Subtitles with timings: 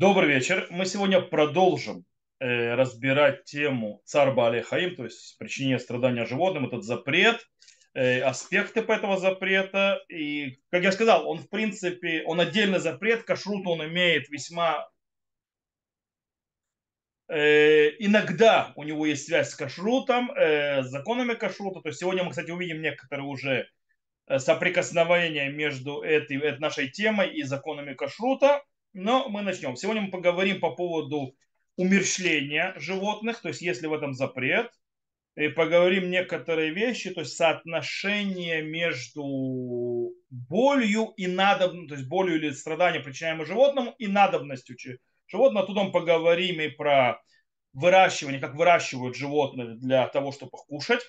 [0.00, 0.66] Добрый вечер.
[0.70, 2.06] Мы сегодня продолжим
[2.38, 7.46] э, разбирать тему царь Баали Хаим, то есть причинение страдания животным, этот запрет,
[7.92, 10.02] э, аспекты этого запрета.
[10.08, 14.88] И, как я сказал, он в принципе, он отдельный запрет, кашрут он имеет весьма...
[17.28, 21.82] Э, иногда у него есть связь с кашрутом, э, с законами кашрута.
[21.82, 23.68] То есть сегодня мы, кстати, увидим некоторые уже
[24.28, 28.62] э, соприкосновения между этой, этой нашей темой и законами кашрута.
[28.92, 29.76] Но мы начнем.
[29.76, 31.36] Сегодня мы поговорим по поводу
[31.76, 34.70] умерщвления животных, то есть если в этом запрет,
[35.36, 42.50] и поговорим некоторые вещи, то есть соотношение между болью и надобностью, то есть болью или
[42.50, 44.76] страданием, причиняемым животному, и надобностью
[45.28, 45.66] животного.
[45.66, 47.22] Тут мы поговорим и про
[47.72, 51.02] выращивание, как выращивают животных для того, чтобы кушать,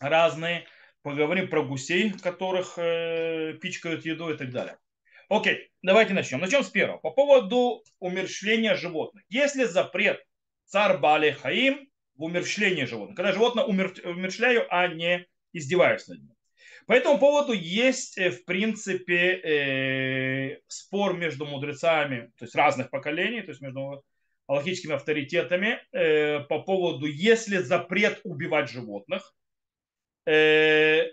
[0.00, 0.66] разные.
[1.02, 4.78] Поговорим про гусей, которых э, пичкают еду и так далее.
[5.28, 6.40] Окей, давайте начнем.
[6.40, 6.98] Начнем с первого.
[6.98, 9.24] По поводу умерщвления животных.
[9.28, 10.22] Если запрет
[10.66, 16.34] царь Бали Хаим в умерщвлении животных, когда животное умер, умерщвляю, а не издеваюсь над ним.
[16.86, 23.42] По этому поводу есть, э, в принципе, э, спор между мудрецами, то есть разных поколений,
[23.42, 24.04] то есть между
[24.46, 29.34] аллахическими авторитетами э, по поводу, если запрет убивать животных,
[30.24, 31.06] э,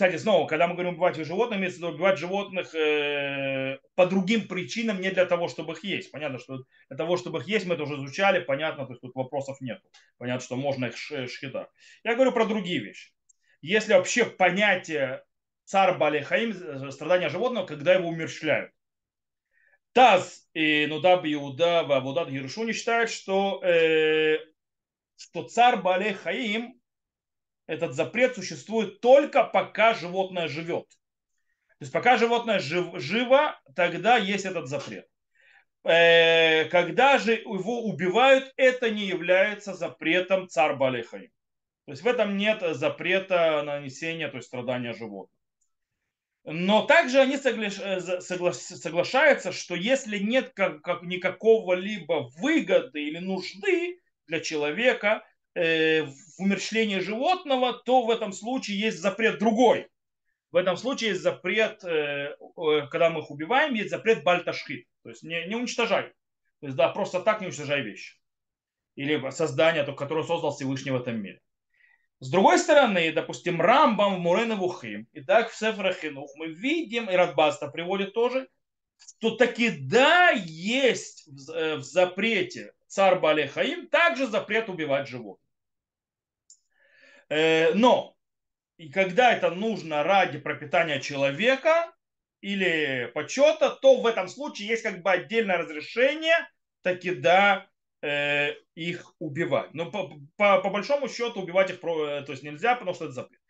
[0.00, 4.48] кстати, снова, когда мы говорим убивать животных, имеется в виду убивать животных э, по другим
[4.48, 6.10] причинам, не для того, чтобы их есть.
[6.10, 9.14] Понятно, что для того, чтобы их есть, мы это уже изучали, понятно, то есть тут
[9.14, 9.78] вопросов нет.
[10.16, 11.68] Понятно, что можно их считать.
[12.02, 13.12] Я говорю про другие вещи.
[13.60, 15.22] Если вообще понятие
[15.66, 18.72] царь Балихаим, э, страдания животного, когда его умерщвляют.
[19.92, 24.38] Таз и Нудаб Иуда в Абудат Гершуни считают, что, э,
[25.18, 26.79] что царь Балехаим
[27.70, 30.88] этот запрет существует только пока животное живет.
[30.88, 35.06] То есть пока животное жив, живо, тогда есть этот запрет.
[35.84, 41.30] Э, когда же его убивают, это не является запретом царь Балехаим.
[41.86, 45.38] То есть в этом нет запрета нанесения, то есть страдания животных.
[46.42, 47.70] Но также они согла...
[48.20, 48.52] Согла...
[48.52, 55.24] соглашаются, что если нет как никакого либо выгоды или нужды для человека,
[55.60, 59.88] Э, в умерщвлении животного, то в этом случае есть запрет другой.
[60.52, 62.34] В этом случае есть запрет, э,
[62.90, 64.86] когда мы их убиваем, есть запрет бальташхит.
[65.02, 66.04] То есть не, не уничтожай.
[66.60, 68.16] То есть да, просто так не уничтожай вещи.
[68.94, 71.42] Или создание, которое создал Всевышний в этом мире.
[72.20, 77.14] С другой стороны, допустим, Рамбам в Мурен Вухим, и так в Сефрахинух мы видим, и
[77.14, 78.48] Радбаста приводит тоже,
[78.96, 85.49] что таки да, есть в э, запрете царь Балехаим, также запрет убивать животных.
[87.30, 88.16] Э, но
[88.76, 91.92] и когда это нужно ради пропитания человека
[92.40, 96.48] или почета, то в этом случае есть как бы отдельное разрешение,
[96.82, 97.68] таки да,
[98.02, 99.72] э, их убивать.
[99.74, 103.40] Но по, по, по большому счету убивать их то есть нельзя, потому что это запрет.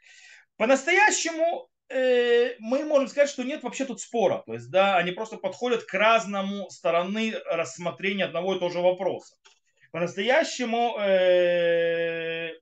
[0.57, 4.45] По-настоящему мы можем сказать, что нет вообще тут спора.
[4.47, 9.35] То есть, да, они просто подходят к разному стороны рассмотрения одного и того же вопроса.
[9.91, 12.53] По-настоящему э,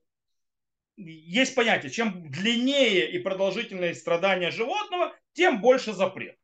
[0.99, 6.35] есть понятие, чем длиннее и продолжительнее страдания животного, тем больше запрет.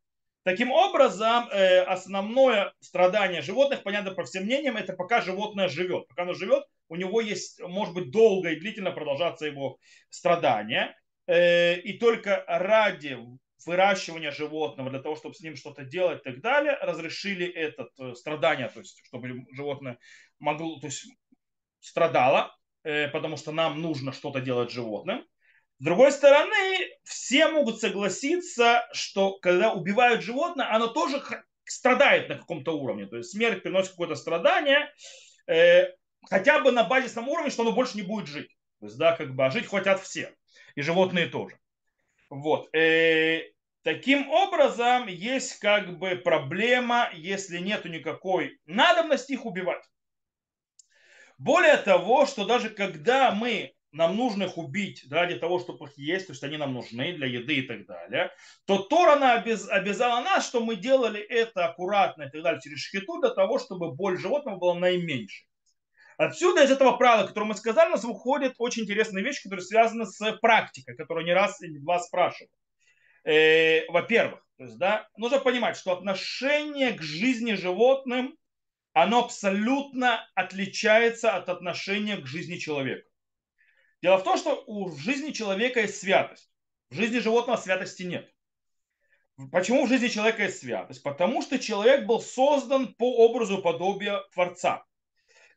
[0.43, 6.07] Таким образом, э, основное страдание животных, понятно по всем мнениям, это пока животное живет.
[6.07, 9.79] Пока оно живет, у него есть, может быть, долго и длительно продолжаться его
[10.09, 10.95] страдания.
[11.27, 13.17] Э, и только ради
[13.65, 18.13] выращивания животного, для того, чтобы с ним что-то делать и так далее, разрешили это э,
[18.13, 19.97] страдание, то есть чтобы животное
[20.38, 21.07] могло, то есть
[21.79, 22.55] страдало,
[23.12, 25.25] потому что нам нужно что-то делать животным.
[25.79, 31.22] С другой стороны, все могут согласиться, что когда убивают животное, оно тоже
[31.66, 33.07] страдает на каком-то уровне.
[33.07, 34.94] То есть смерть приносит какое-то страдание,
[36.29, 38.56] хотя бы на базисном уровне, что оно больше не будет жить.
[38.79, 40.34] То есть, да, как бы, а жить хотят все
[40.75, 41.57] и животные тоже.
[42.29, 42.74] Вот.
[42.75, 43.41] Э,
[43.84, 49.83] таким образом, есть как бы проблема, если нету никакой надобности их убивать.
[51.37, 56.27] Более того, что даже когда мы нам нужно их убить ради того, чтобы их есть,
[56.27, 58.31] то есть они нам нужны для еды и так далее,
[58.65, 62.79] то Тора она обяз, обязала нас, что мы делали это аккуратно и так далее через
[62.79, 65.47] шхиту для того, чтобы боль животного была наименьшей.
[66.17, 70.05] Отсюда из этого правила, которое мы сказали, у нас выходит очень интересная вещь, которая связана
[70.05, 72.51] с практикой, которую не раз и не два спрашивают.
[73.23, 78.37] Э, во-первых, то есть, да, нужно понимать, что отношение к жизни животным,
[78.95, 83.06] оно абсолютно отличается от отношения к жизни человека.
[84.01, 86.50] Дело в том, что у жизни человека есть святость.
[86.89, 88.31] В жизни животного святости нет.
[89.51, 91.03] Почему в жизни человека есть святость?
[91.03, 94.86] Потому что человек был создан по образу подобия Творца.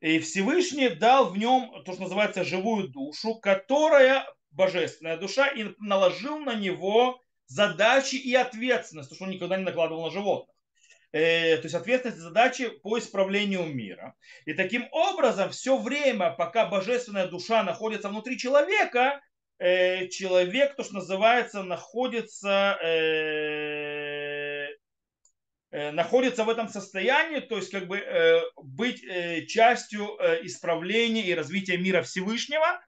[0.01, 6.41] И Всевышний дал в нем то, что называется живую душу, которая божественная душа, и наложил
[6.41, 10.58] на него задачи и ответственность, то, что он никогда не накладывал на животных.
[11.13, 14.15] Э, то есть ответственность задачи по исправлению мира.
[14.45, 19.21] И таким образом все время, пока божественная душа находится внутри человека,
[19.59, 24.69] э, человек, то, что называется, находится э,
[25.71, 28.03] находится в этом состоянии, то есть как бы
[28.57, 29.03] быть
[29.49, 32.81] частью исправления и развития мира Всевышнего,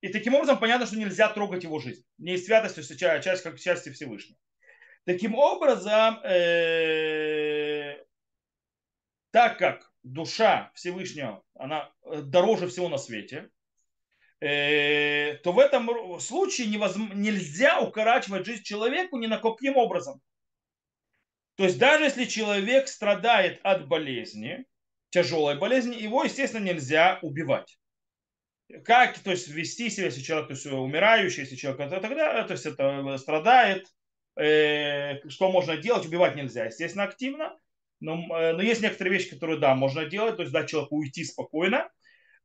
[0.00, 2.02] и таким образом понятно, что нельзя трогать его жизнь.
[2.18, 4.36] Не святость, то есть часть как части Всевышнего.
[5.08, 7.47] Таким образом, э,
[9.30, 13.50] так как душа Всевышнего, она э, дороже всего на свете,
[14.40, 20.20] э, то в этом случае невозможно, нельзя укорачивать жизнь человеку ни на каким образом.
[21.56, 24.64] То есть даже если человек страдает от болезни,
[25.10, 27.78] тяжелой болезни, его, естественно, нельзя убивать.
[28.84, 32.66] Как, то есть вести себя, если человек, то есть умирающий, если человек тогда, то есть
[32.66, 33.88] это э, страдает,
[34.36, 37.58] э, что можно делать, убивать нельзя, естественно, активно,
[38.00, 41.24] но, э, но есть некоторые вещи, которые, да, можно делать, то есть дать человеку уйти
[41.24, 41.90] спокойно,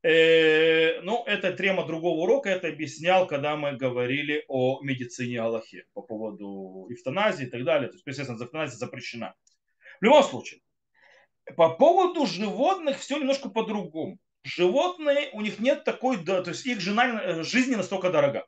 [0.02, 6.02] э, ну, это трема другого урока, это объяснял, когда мы говорили о медицине Аллахе по
[6.02, 9.34] поводу эвтаназии и так далее, то есть, естественно, эвтаназия запрещена.
[10.00, 10.60] В любом случае,
[11.56, 16.80] по поводу животных все немножко по-другому животные, у них нет такой, да, то есть их
[16.80, 18.46] жена, э, жизнь не настолько дорога.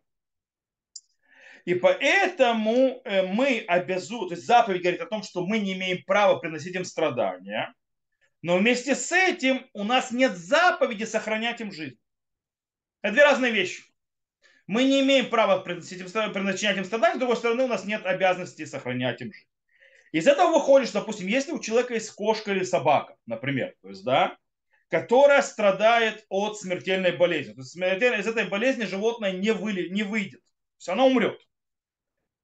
[1.67, 6.05] И поэтому э, мы обязуем, то есть заповедь говорит о том, что мы не имеем
[6.05, 7.75] права приносить им страдания,
[8.41, 11.99] но вместе с этим у нас нет заповеди сохранять им жизнь.
[13.03, 13.83] Это две разные вещи.
[14.69, 18.07] Мы не имеем права приносить им, приносить им страдания, с другой стороны, у нас нет
[18.07, 19.49] обязанности сохранять им жизнь.
[20.13, 24.05] Из этого выходит, что, допустим, если у человека есть кошка или собака, например, то есть,
[24.05, 24.39] да,
[24.89, 27.55] которая страдает от смертельной болезни.
[27.55, 30.41] То есть смертельной, из этой болезни животное не, выли, не выйдет.
[30.41, 31.41] То есть оно умрет.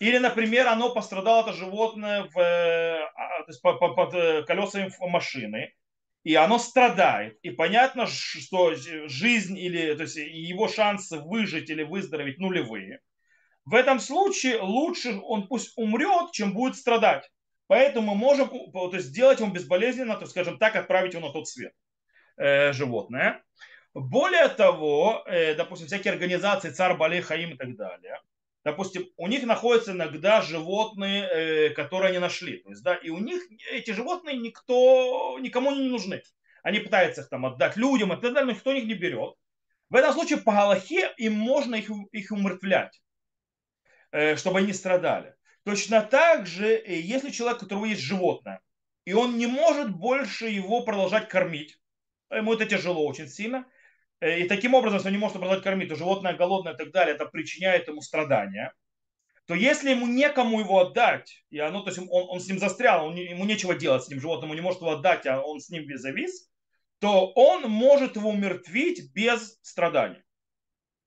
[0.02, 5.72] Или, например, оно пострадало, это животное в, а, то есть под, под э, колесами машины,
[6.25, 7.38] и оно страдает.
[7.43, 12.99] И понятно, что жизнь или то есть его шансы выжить или выздороветь нулевые.
[13.64, 17.31] В этом случае лучше он пусть умрет, чем будет страдать.
[17.69, 21.46] Поэтому мы можем то есть, сделать ему безболезненно, то, скажем так, отправить его на тот
[21.46, 21.75] свет
[22.38, 23.40] э, животное.
[23.94, 28.19] Более того, э, допустим, всякие организации царь Балей Хаим и так далее,
[28.64, 32.59] допустим, у них находятся иногда животные, э, которые они нашли.
[32.59, 36.23] То есть, да, и у них эти животные никто, никому не нужны.
[36.62, 39.35] Они пытаются их там отдать людям и так далее, но никто их не берет.
[39.91, 43.03] В этом случае по Галахе им можно их, их умертвлять,
[44.12, 45.35] э, чтобы они страдали.
[45.64, 48.61] Точно так же, э, если человек, у которого есть животное,
[49.05, 51.79] и он не может больше его продолжать кормить,
[52.31, 53.67] ему это тяжело очень сильно.
[54.22, 56.92] Э, и таким образом, если он не может продолжать кормить, то животное голодное и так
[56.92, 58.72] далее, это причиняет ему страдания.
[59.46, 63.04] То если ему некому его отдать, и оно, то есть он, он с ним застрял,
[63.04, 65.84] он, ему нечего делать с ним он не может его отдать, а он с ним
[65.98, 66.48] завис,
[67.00, 70.22] то он может его умертвить без страданий.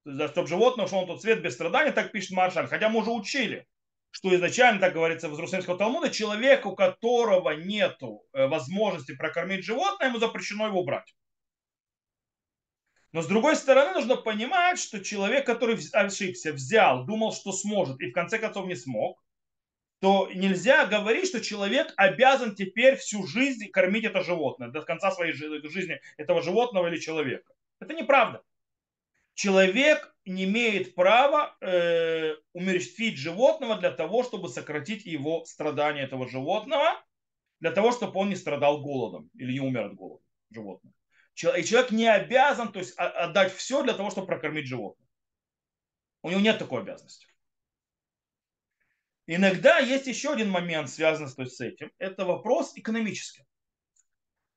[0.04, 2.68] То есть, чтобы животное ушло на тот свет без страданий, так пишет Маршаль.
[2.68, 3.66] Хотя мы уже учили,
[4.12, 10.10] что изначально, так говорится в Иерусалимского Талмуда, человек, у которого нет э, возможности прокормить животное,
[10.10, 11.16] ему запрещено его брать.
[13.16, 18.10] Но с другой стороны, нужно понимать, что человек, который ошибся, взял, думал, что сможет, и
[18.10, 19.24] в конце концов не смог,
[20.02, 25.32] то нельзя говорить, что человек обязан теперь всю жизнь кормить это животное, до конца своей
[25.32, 27.54] жизни этого животного или человека.
[27.80, 28.44] Это неправда.
[29.34, 37.02] Человек не имеет права э, умерщвить животного для того, чтобы сократить его страдания этого животного,
[37.62, 40.85] для того, чтобы он не страдал голодом или не умер от голода животное.
[41.36, 45.08] И человек не обязан то есть, отдать все для того, чтобы прокормить животное.
[46.22, 47.28] У него нет такой обязанности.
[49.28, 51.92] Иногда есть еще один момент, связанный то есть, с этим.
[51.98, 53.44] Это вопрос экономический.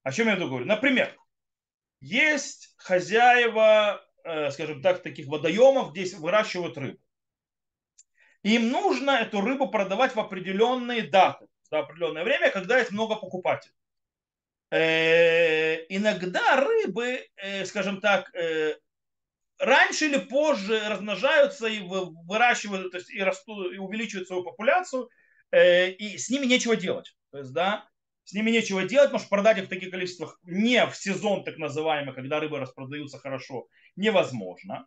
[0.02, 0.66] О чем я говорю?
[0.66, 1.16] Например,
[2.00, 7.00] есть хозяева, э, скажем так, таких водоемов, где выращивают рыбу.
[8.42, 13.74] Им нужно эту рыбу продавать в определенные даты, в определенное время, когда есть много покупателей.
[14.70, 18.76] Э, иногда рыбы, э, скажем так, э,
[19.58, 25.08] раньше или позже размножаются и выращивают, то есть и растут, и увеличивают свою популяцию,
[25.50, 27.16] и с ними нечего делать.
[27.32, 27.88] То есть, да,
[28.24, 31.56] с ними нечего делать, потому что продать их в таких количествах не в сезон так
[31.56, 34.86] называемый, когда рыбы распродаются хорошо, невозможно.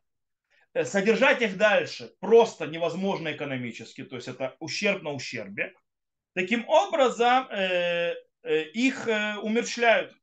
[0.84, 5.74] Содержать их дальше просто невозможно экономически, то есть это ущерб на ущербе.
[6.34, 7.48] Таким образом,
[8.44, 10.14] их э, умерщвляют.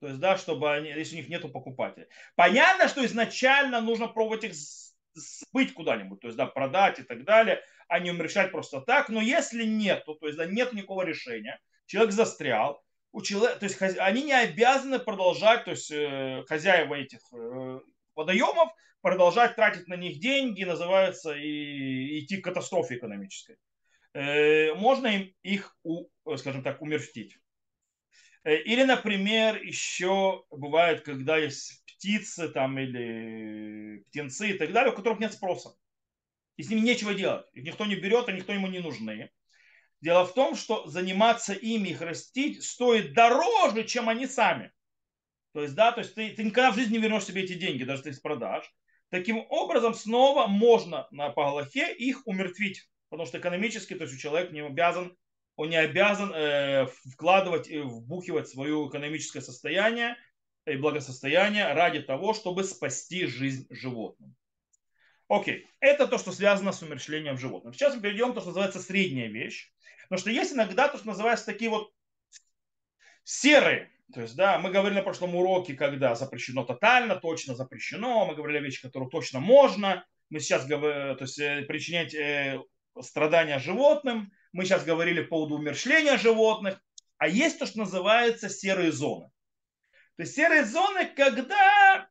[0.00, 2.06] То есть, да, чтобы они, если у них нет покупателей.
[2.34, 4.54] Понятно, что изначально нужно пробовать их
[5.14, 9.08] сбыть куда-нибудь, то есть, да, продать и так далее, а не умерщвлять просто так.
[9.08, 13.98] Но если нет, то, есть, да, нет никакого решения, человек застрял, у человека, то есть
[13.98, 15.92] они не обязаны продолжать, то есть
[16.48, 17.20] хозяева этих
[18.14, 23.56] водоемов продолжать тратить на них деньги, называется, и идти к катастрофе экономической.
[24.12, 25.76] Э, можно им их,
[26.36, 27.38] скажем так, умертвить.
[28.44, 34.96] Э, или, например, еще бывает, когда есть птицы там или птенцы и так далее, у
[34.96, 35.74] которых нет спроса.
[36.56, 37.46] И с ними нечего делать.
[37.52, 39.30] Их никто не берет, а никто ему не нужны.
[40.00, 44.72] Дело в том, что заниматься ими, их растить, стоит дороже, чем они сами.
[45.52, 47.84] То есть, да, то есть ты, ты никогда в жизни не вернешь себе эти деньги,
[47.84, 48.72] даже ты их продашь.
[49.10, 54.60] Таким образом, снова можно на Пагалахе их умертвить, потому что экономически, то есть человек не
[54.60, 55.16] обязан,
[55.60, 60.16] он не обязан э, вкладывать и вбухивать свое экономическое состояние
[60.64, 64.34] и благосостояние ради того, чтобы спасти жизнь животным.
[65.28, 67.74] Окей, это то, что связано с умерщвлением животных.
[67.74, 69.70] Сейчас мы перейдем к то, что называется средняя вещь.
[70.04, 71.92] Потому что есть иногда то, что называется такие вот
[73.24, 78.26] серые то есть, да, мы говорили на прошлом уроке, когда запрещено тотально, точно запрещено.
[78.26, 80.04] Мы говорили о вещи, которые точно можно.
[80.30, 82.60] Мы сейчас говорим, то есть э, причинять э,
[83.00, 84.32] страдания животным.
[84.52, 86.80] Мы сейчас говорили по поводу умершления животных.
[87.18, 89.30] А есть то, что называется серые зоны.
[90.16, 92.08] То есть серые зоны, когда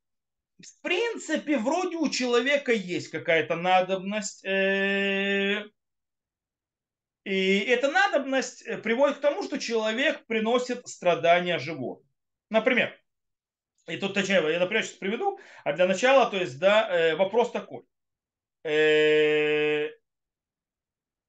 [0.60, 5.65] в принципе вроде у человека есть какая-то надобность э,
[7.24, 12.10] и эта надобность э, приводит к тому, что человек приносит страдания животным.
[12.50, 13.00] Например,
[13.88, 17.51] и тут, точнее, я, например, сейчас приведу, а для начала, то есть, да, э, вопрос
[17.51, 17.84] такой.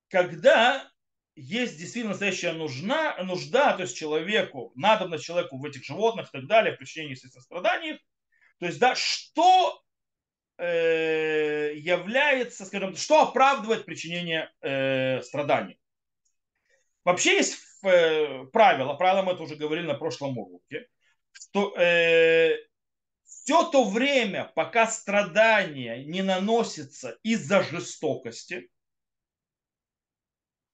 [0.09, 0.90] Когда
[1.37, 6.46] есть действительно настоящая нужна, нужда, то есть человеку, надобность человеку в этих животных и так
[6.46, 8.00] далее, в причинении страданий,
[8.58, 9.82] то есть, да, что
[11.78, 14.50] является, скажем, что оправдывает причинение
[15.22, 15.80] страданий.
[17.04, 20.87] Вообще есть э, правило, правило мы это уже говорили на прошлом уроке,
[21.32, 22.58] что э,
[23.25, 28.68] все то время, пока страдания не наносятся из-за жестокости,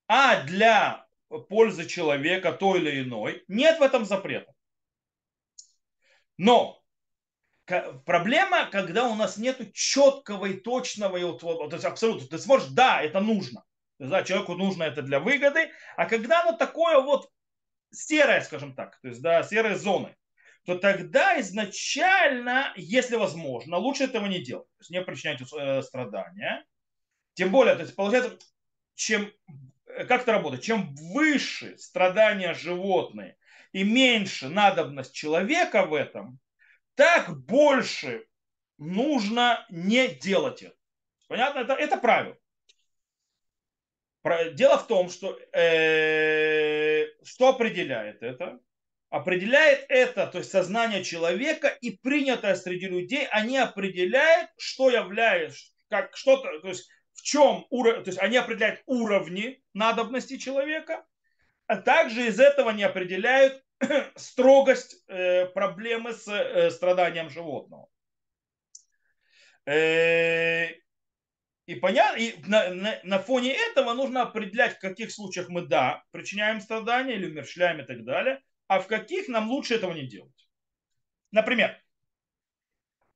[0.08, 1.06] а для
[1.48, 4.52] пользы человека той или иной, нет в этом запрета.
[6.38, 6.82] Но
[7.64, 13.20] проблема, когда у нас нет четкого и точного, то есть абсолютно, ты сможешь, да, это
[13.20, 13.64] нужно,
[13.98, 17.28] да, человеку нужно это для выгоды, а когда оно такое вот
[17.90, 20.14] серое, скажем так, то есть да, серые зоны,
[20.66, 26.64] то тогда изначально, если возможно, лучше этого не делать, то есть не причинять э, страдания.
[27.34, 28.36] Тем более, то есть получается,
[28.96, 29.30] чем,
[30.04, 33.36] как это работает, чем выше страдания животные
[33.72, 36.38] и меньше надобность человека в этом,
[36.94, 38.26] так больше
[38.78, 40.76] нужно не делать это.
[41.28, 41.60] Понятно?
[41.60, 42.36] Это, это правило.
[44.54, 48.58] Дело в том, что э, что определяет это?
[49.08, 56.16] Определяет это, то есть сознание человека и принятое среди людей, они определяют, что является, как
[56.16, 61.04] что-то, то есть в чем уровень, то есть они определяют уровни надобности человека,
[61.66, 63.64] а также из этого они определяют
[64.16, 67.88] строгость э, проблемы с э, страданием животного.
[69.66, 70.68] Э,
[71.66, 76.04] и, понятно, и на, на, на фоне этого нужно определять, в каких случаях мы, да,
[76.12, 80.48] причиняем страдания или умерщвляем и так далее, а в каких нам лучше этого не делать.
[81.32, 81.76] Например,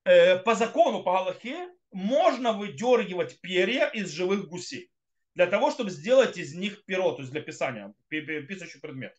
[0.05, 4.91] э, по закону, по Галахе, можно выдергивать перья из живых гусей
[5.35, 9.17] для того, чтобы сделать из них перо, то есть для писания, писающий предмет.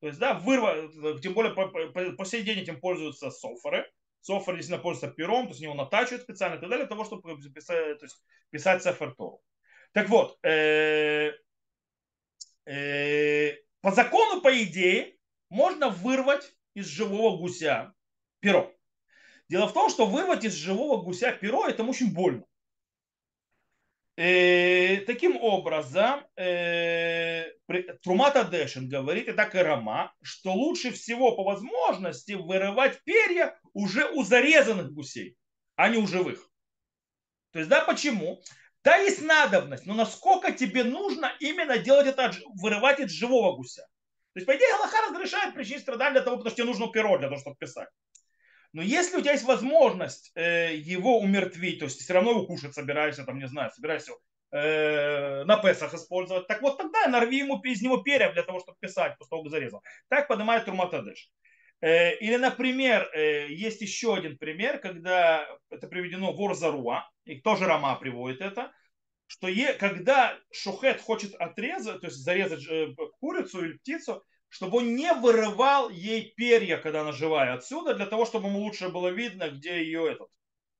[0.00, 3.90] То есть, да, вырва, тем более по, сей день этим пользуются софоры,
[4.22, 7.40] Софр действительно пользуется пером, то есть его натачивают специально и так далее, для того, чтобы
[7.50, 9.42] писать, то есть, писать Сефер Тору.
[9.92, 11.32] Так вот, э,
[12.66, 15.16] э, по закону, по идее,
[15.48, 17.94] можно вырвать из живого гуся
[18.40, 18.74] перо.
[19.50, 22.44] Дело в том, что вырвать из живого гуся перо это очень больно.
[24.16, 27.50] Э, таким образом, э,
[28.04, 34.08] Трумата Дэшин говорит, и так и Рама, что лучше всего по возможности вырывать перья уже
[34.12, 35.36] у зарезанных гусей,
[35.74, 36.48] а не у живых.
[37.50, 38.40] То есть, да, почему?
[38.84, 43.82] Да, есть надобность, но насколько тебе нужно именно делать это, вырывать из живого гуся?
[44.32, 47.18] То есть, по идее, Аллаха разрешает причинить страдания для того, потому что тебе нужно перо
[47.18, 47.88] для того, чтобы писать.
[48.72, 52.74] Но если у тебя есть возможность э, его умертвить, то есть все равно его кушать
[52.74, 54.12] собираешься, там, не знаю, собираешься
[54.52, 58.78] э, на Песах использовать, так вот тогда нарви ему из него перья для того, чтобы
[58.80, 59.82] писать, после того, как зарезал.
[60.08, 61.30] Так поднимает Турматадеш.
[61.80, 67.66] Э, или, например, э, есть еще один пример, когда это приведено в Орзаруа, и тоже
[67.66, 68.72] Рама приводит это,
[69.26, 74.94] что е, когда шухет хочет отрезать, то есть зарезать э, курицу или птицу, чтобы он
[74.94, 79.48] не вырывал ей перья, когда она живая отсюда, для того, чтобы ему лучше было видно,
[79.48, 80.28] где ее этот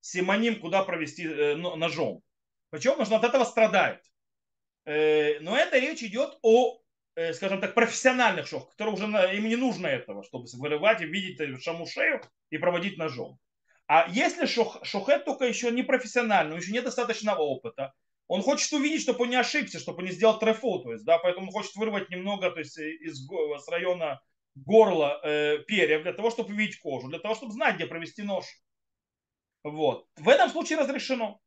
[0.00, 2.23] симоним, куда провести ножом.
[2.69, 4.03] Причем он от этого страдает.
[4.85, 6.81] Но это речь идет о
[7.17, 9.05] Э, скажем так, профессиональных шох, которые уже
[9.37, 13.39] им не нужно этого, чтобы вырывать и видеть шаму шею и проводить ножом.
[13.87, 17.93] А если шох, шохет только еще не профессиональный, еще недостаточно опыта,
[18.30, 21.18] он хочет увидеть, чтобы он не ошибся, чтобы он не сделал трефу, то есть, да,
[21.18, 24.20] поэтому он хочет вырвать немного, то есть, из, с района
[24.54, 28.44] горла э, перьев для того, чтобы увидеть кожу, для того, чтобы знать, где провести нож.
[29.64, 30.06] Вот.
[30.14, 31.40] В этом случае разрешено.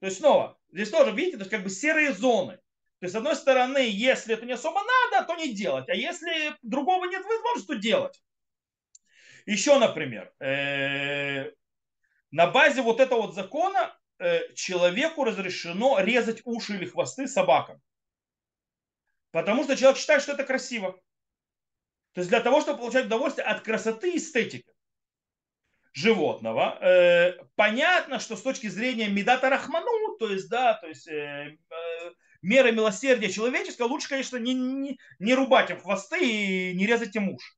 [0.00, 2.56] То есть снова, здесь тоже, видите, то есть как бы серые зоны.
[3.00, 5.90] То есть, с одной стороны, если это не особо надо, то не делать.
[5.90, 8.22] А если другого нет возможности, то делать.
[9.44, 11.50] Еще, например, э,
[12.30, 14.03] на базе вот этого вот закона э,
[14.54, 17.80] человеку разрешено резать уши или хвосты собакам.
[19.30, 20.92] Потому что человек считает, что это красиво.
[22.12, 24.72] То есть для того, чтобы получать удовольствие от красоты и эстетики
[25.92, 26.78] животного.
[26.80, 31.08] Э, понятно, что с точки зрения Медата Рахману, то есть, да, то есть
[32.44, 37.30] меры милосердия человеческого, лучше, конечно, не, не, не рубать им хвосты и не резать им
[37.30, 37.54] уши.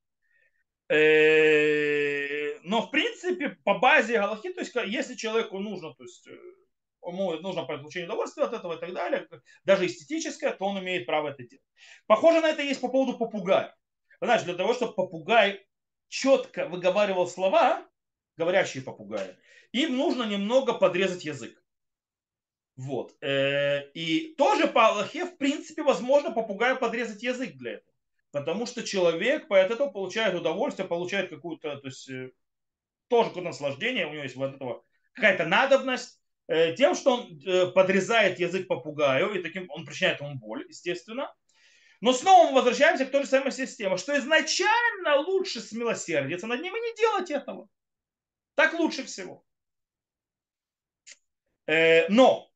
[0.89, 6.37] Э, но, в принципе, по базе Галахи, то есть, если человеку нужно, то есть, э,
[7.05, 9.27] ему нужно получение удовольствия от этого и так далее,
[9.63, 11.65] даже эстетическое, то он имеет право это делать.
[12.05, 13.75] Похоже на это есть по поводу попугая.
[14.21, 15.65] Знаешь, для того, чтобы попугай
[16.07, 17.85] четко выговаривал слова,
[18.37, 19.35] говорящие попугаи,
[19.71, 21.61] им нужно немного подрезать язык.
[22.77, 23.15] Вот.
[23.21, 27.86] Э, и тоже по Аллахе, в принципе, возможно попугаю подрезать язык для этого.
[28.31, 32.31] Потому что человек по этому получает удовольствие, получает какую-то, то есть э,
[33.07, 38.39] тоже какое-то наслаждение, у него есть вот этого какая-то надобность э, тем, что он подрезает
[38.39, 41.33] язык попугаю, и таким он причиняет ему боль, естественно.
[41.99, 46.75] Но снова мы возвращаемся к той же самой системе, что изначально лучше смилосердиться над ним
[46.75, 47.67] и не делать этого.
[48.55, 49.43] Так лучше всего.
[51.65, 52.47] Но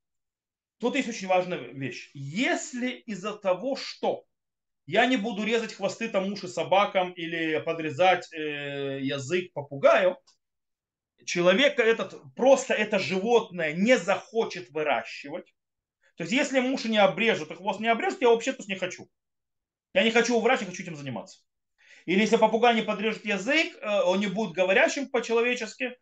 [0.82, 2.10] Тут есть очень важная вещь.
[2.15, 4.26] Если из-за того, что
[4.91, 10.17] я не буду резать хвосты там уши собакам или подрезать э, язык попугаю,
[11.25, 15.54] человека этот, просто это животное не захочет выращивать.
[16.17, 19.10] То есть если уши не обрежут и хвост не обрежут, я вообще-то не хочу.
[19.93, 21.39] Я не хочу выращивать, хочу этим заниматься.
[22.06, 25.95] Или если попугай не подрежет язык, э, он не будет говорящим по-человечески,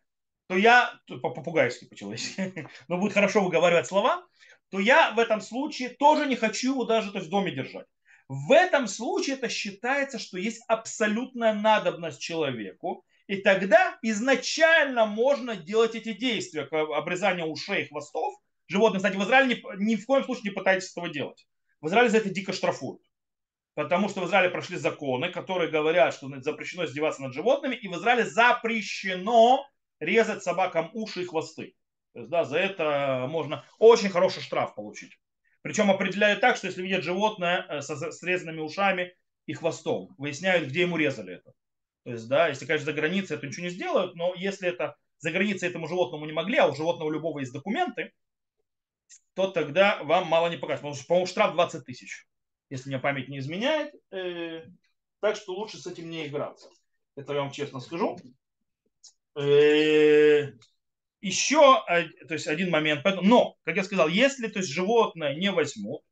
[0.48, 4.26] то я, по-попугайски по-человечески, но будет хорошо выговаривать слова,
[4.70, 7.86] то я в этом случае тоже не хочу его даже то есть, в доме держать.
[8.32, 15.96] В этом случае это считается, что есть абсолютная надобность человеку, и тогда изначально можно делать
[15.96, 18.32] эти действия, обрезание ушей и хвостов.
[18.68, 21.44] Животных, кстати, в Израиле ни, ни в коем случае не пытайтесь этого делать.
[21.80, 23.02] В Израиле за это дико штрафуют.
[23.74, 27.96] Потому что в Израиле прошли законы, которые говорят, что запрещено издеваться над животными, и в
[27.96, 29.66] Израиле запрещено
[29.98, 31.74] резать собакам уши и хвосты.
[32.12, 35.18] То есть, да, за это можно очень хороший штраф получить.
[35.62, 39.14] Причем определяют так, что если видят животное э, со срезанными ушами
[39.46, 41.52] и хвостом, выясняют, где ему резали это.
[42.04, 45.30] То есть, да, если, конечно, за границей это ничего не сделают, но если это за
[45.30, 48.12] границей этому животному не могли, а у животного любого есть документы,
[49.34, 50.80] то тогда вам мало не покажет.
[50.80, 52.26] Потому что, по-моему, штраф 20 тысяч,
[52.70, 53.94] если мне память не изменяет.
[54.10, 54.64] Э,
[55.20, 56.70] так что лучше с этим не играться.
[57.16, 58.18] Это я вам честно скажу.
[61.20, 61.60] Еще
[62.28, 63.04] то есть один момент.
[63.22, 66.02] Но, как я сказал, если то есть, животное не возьмут,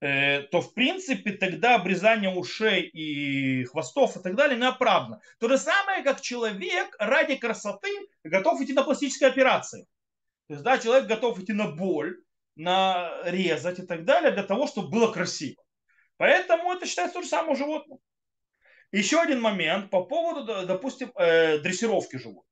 [0.00, 5.20] э, то в принципе тогда обрезание ушей и хвостов и так далее неоправданно.
[5.38, 7.90] То же самое, как человек ради красоты
[8.24, 9.86] готов идти на пластические операции.
[10.48, 12.16] То есть, да, человек готов идти на боль,
[12.56, 15.62] на резать и так далее, для того, чтобы было красиво.
[16.16, 17.98] Поэтому это считается то же самое у животных.
[18.92, 22.51] Еще один момент по поводу, допустим, э, дрессировки животных.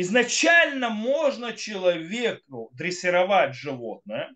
[0.00, 4.34] Изначально можно человеку дрессировать животное,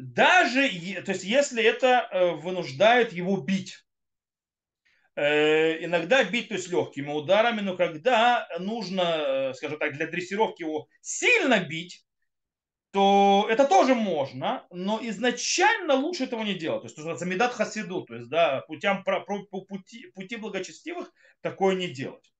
[0.00, 0.68] даже
[1.04, 3.76] то есть, если это э, вынуждает его бить.
[5.14, 10.62] Э, иногда бить, то есть легкими ударами, но когда нужно, э, скажем так, для дрессировки
[10.62, 12.04] его сильно бить,
[12.90, 16.82] то это тоже можно, но изначально лучше этого не делать.
[16.82, 22.32] То есть, называется медат хасиду, то есть, да, путям, пути, пути благочестивых такое не делать.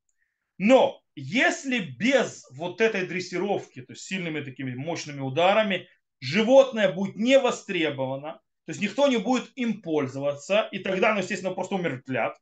[0.65, 5.89] Но если без вот этой дрессировки, то есть сильными такими мощными ударами,
[6.21, 11.53] животное будет не востребовано, то есть никто не будет им пользоваться, и тогда оно, естественно,
[11.53, 12.39] просто умертвлят,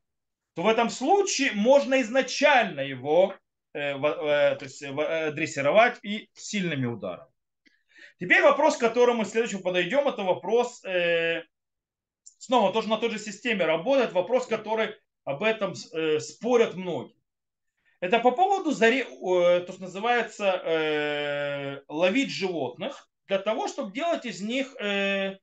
[0.55, 3.35] то в этом случае можно изначально его
[3.73, 7.33] э, э, то есть, э, дрессировать и сильными ударами.
[8.19, 10.83] Теперь вопрос, к которому мы следующему подойдем, это вопрос,
[12.23, 17.20] снова тоже на той же системе работает, вопрос, который об этом спорят многие.
[18.01, 24.41] Это по поводу заре, то, что называется э, ловить животных для того, чтобы делать из
[24.41, 25.37] них э,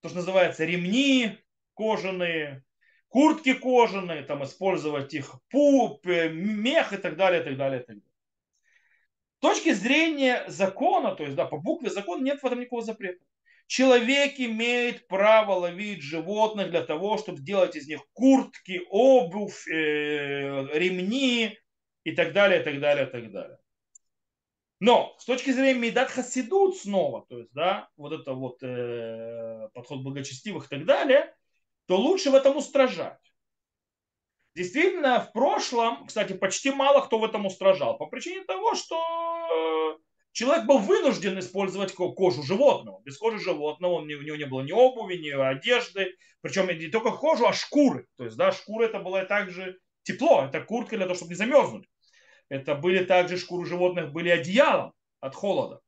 [0.00, 1.38] то, что называется ремни
[1.74, 2.64] кожаные,
[3.08, 7.84] куртки кожаные, там использовать их пуп, э, мех и так далее, и так далее, и
[7.84, 8.10] так далее.
[9.36, 13.24] С точки зрения закона, то есть да, по букве закона нет в этом никакого запрета.
[13.68, 21.56] Человек имеет право ловить животных для того, чтобы сделать из них куртки, обувь, э, ремни,
[22.04, 23.58] и так далее, и так далее, и так далее.
[24.80, 30.02] Но с точки зрения Медат Хасидут снова, то есть, да, вот это вот э, подход
[30.02, 31.34] благочестивых и так далее,
[31.86, 33.18] то лучше в этом устражать.
[34.54, 39.98] Действительно, в прошлом, кстати, почти мало кто в этом устражал, по причине того, что
[40.32, 43.00] человек был вынужден использовать кожу животного.
[43.04, 47.46] Без кожи животного у него не было ни обуви, ни одежды, причем не только кожу,
[47.46, 48.06] а шкуры.
[48.16, 51.88] То есть, да, шкура это было также тепло, это куртка для того, чтобы не замерзнуть.
[52.48, 55.80] Это были также шкуры животных, были одеялом от холода.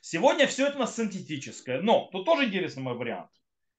[0.00, 1.80] Сегодня все это у нас синтетическое.
[1.80, 3.30] Но тут тоже интересный мой вариант.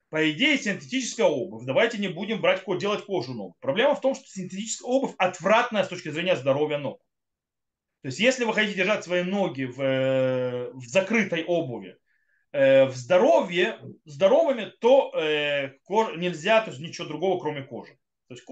[0.10, 1.66] По идее, синтетическая обувь.
[1.66, 3.56] Давайте не будем брать, делать кожу ног.
[3.60, 7.00] Проблема в том, что синтетическая обувь отвратная с точки зрения здоровья ног.
[8.02, 11.98] То есть, если вы хотите держать свои ноги в, э, в закрытой обуви,
[12.54, 17.98] э, в здоровье, здоровыми, то э, кож, нельзя, то есть ничего другого, кроме кожи.
[18.30, 18.46] То есть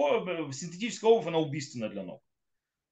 [0.59, 2.21] синтетическая обувь, она убийственна для ног.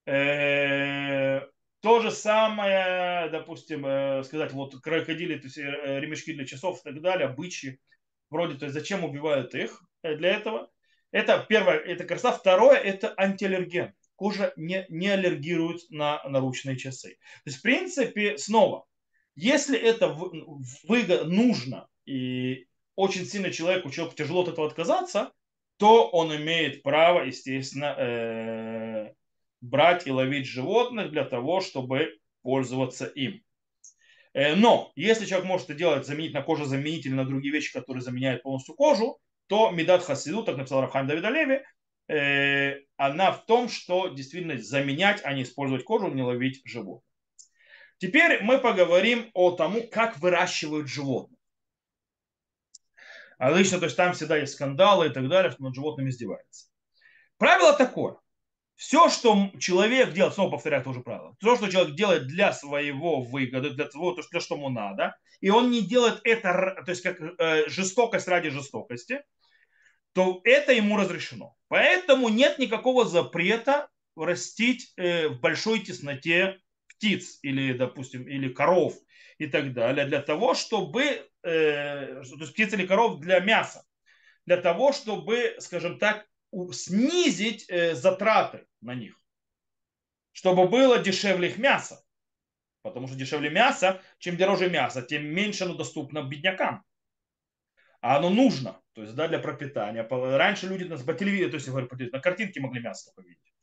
[0.06, 1.40] Э,
[1.80, 6.84] то же самое, допустим, э, сказать, вот крокодили, то есть э, ремешки для часов и
[6.84, 7.80] так далее, бычьи,
[8.30, 10.70] вроде, то есть зачем убивают их для этого?
[11.10, 12.36] Это первое, это красота.
[12.36, 13.94] Второе, это антиаллерген.
[14.14, 17.18] Кожа не, не аллергирует на наручные часы.
[17.44, 18.86] То есть, в принципе, снова,
[19.34, 20.08] если это
[20.84, 25.32] выгодно, нужно и очень сильно человеку, человеку тяжело от этого отказаться,
[25.76, 27.94] то он имеет право, естественно,
[29.66, 33.42] брать и ловить животных для того, чтобы пользоваться им.
[34.32, 38.42] Э, но если человек может это делать, заменить на кожу-заменитель, на другие вещи, которые заменяют
[38.42, 41.62] полностью кожу, то Медат Хасиду, так написал Рахам Давид Алеви,
[42.08, 47.02] э, она в том, что действительно заменять, а не использовать кожу, не ловить животных.
[47.98, 51.38] Теперь мы поговорим о тому, как выращивают животных.
[53.38, 56.68] Обычно, то есть там всегда есть скандалы и так далее, что над животными издевается.
[57.38, 58.16] Правило такое.
[58.76, 63.70] Все, что человек делает, снова повторяю тоже правило, все, что человек делает для своего выгоды,
[63.70, 67.68] для того, то, что ему надо, и он не делает это, то есть как э,
[67.68, 69.22] жестокость ради жестокости,
[70.12, 71.56] то это ему разрешено.
[71.68, 78.94] Поэтому нет никакого запрета растить э, в большой тесноте птиц или, допустим, или коров
[79.38, 83.84] и так далее, для того, чтобы, э, то есть птиц или коров для мяса,
[84.44, 86.26] для того, чтобы, скажем так,
[86.72, 89.20] снизить э, затраты на них,
[90.32, 92.02] чтобы было дешевле их мясо.
[92.82, 96.84] Потому что дешевле мясо, чем дороже мясо, тем меньше оно доступно беднякам.
[98.00, 100.06] А оно нужно, то есть да, для пропитания.
[100.08, 103.54] Раньше люди нас по телевизору, то есть говорю, на картинке могли мясо только видеть.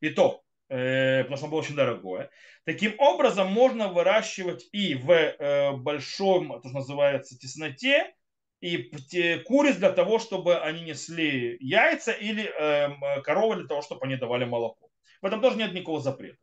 [0.00, 2.30] И то, э, потому что оно было очень дорогое.
[2.64, 8.12] Таким образом можно выращивать и в э, большом, то, что называется, тесноте,
[8.62, 14.16] и куриц для того, чтобы они несли яйца, или э, коровы для того, чтобы они
[14.16, 14.88] давали молоко.
[15.20, 16.38] В этом тоже нет никакого запрета.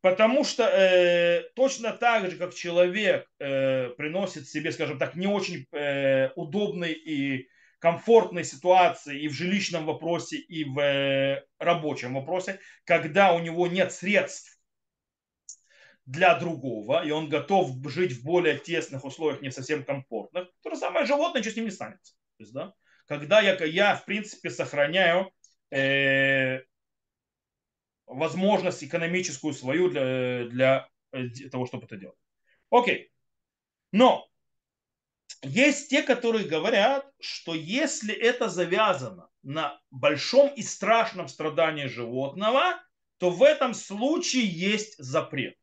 [0.00, 5.66] Потому что э, точно так же, как человек э, приносит себе, скажем так, не очень
[5.72, 13.34] э, удобной и комфортной ситуации и в жилищном вопросе, и в э, рабочем вопросе, когда
[13.34, 14.58] у него нет средств
[16.06, 21.06] для другого, и он готов жить в более тесных условиях, не совсем комфортных, же самое
[21.06, 22.14] животное, что с ним не станется.
[22.36, 22.74] То есть, да,
[23.06, 25.32] когда я, я, в принципе, сохраняю
[25.70, 26.60] э,
[28.06, 32.18] возможность экономическую свою для, для того, чтобы это делать.
[32.70, 33.12] Окей.
[33.90, 34.28] Но
[35.42, 42.80] есть те, которые говорят, что если это завязано на большом и страшном страдании животного,
[43.18, 45.56] то в этом случае есть запрет.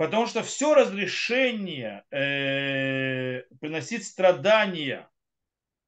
[0.00, 5.10] Потому что все разрешение э, приносить страдания,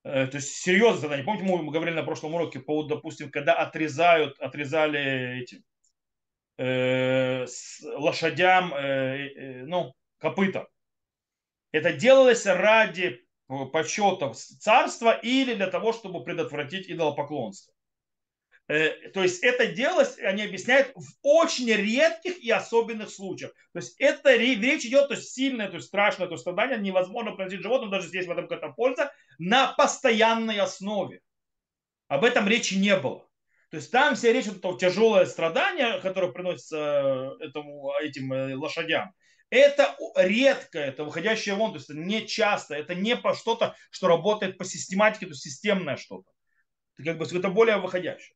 [0.04, 1.24] э, то есть серьезные страдания.
[1.24, 5.64] Помните, мы говорили на прошлом уроке по поводу, допустим, когда отрезают, отрезали эти
[6.58, 7.46] э,
[7.96, 10.68] лошадям, э, э, ну, копыта.
[11.72, 13.26] Это делалось ради
[13.72, 17.72] почетов царства или для того, чтобы предотвратить идолопоклонство.
[18.72, 23.52] Э, то есть это делалось, они объясняют, в очень редких и особенных случаях.
[23.74, 27.32] То есть это речь идет, то есть сильное, то есть страшное, то есть страдание невозможно
[27.32, 31.20] приносить животным, даже здесь в этом какая-то польза, на постоянной основе.
[32.08, 33.28] Об этом речи не было.
[33.70, 36.78] То есть там вся речь о тяжелое страдание, которое приносится
[37.40, 39.12] э, этому, этим э, лошадям.
[39.50, 44.08] Это редко, это выходящее вон, то есть это не часто, это не по что-то, что
[44.08, 46.30] работает по систематике, то есть системное что-то.
[46.96, 48.34] Это как бы это более выходящее.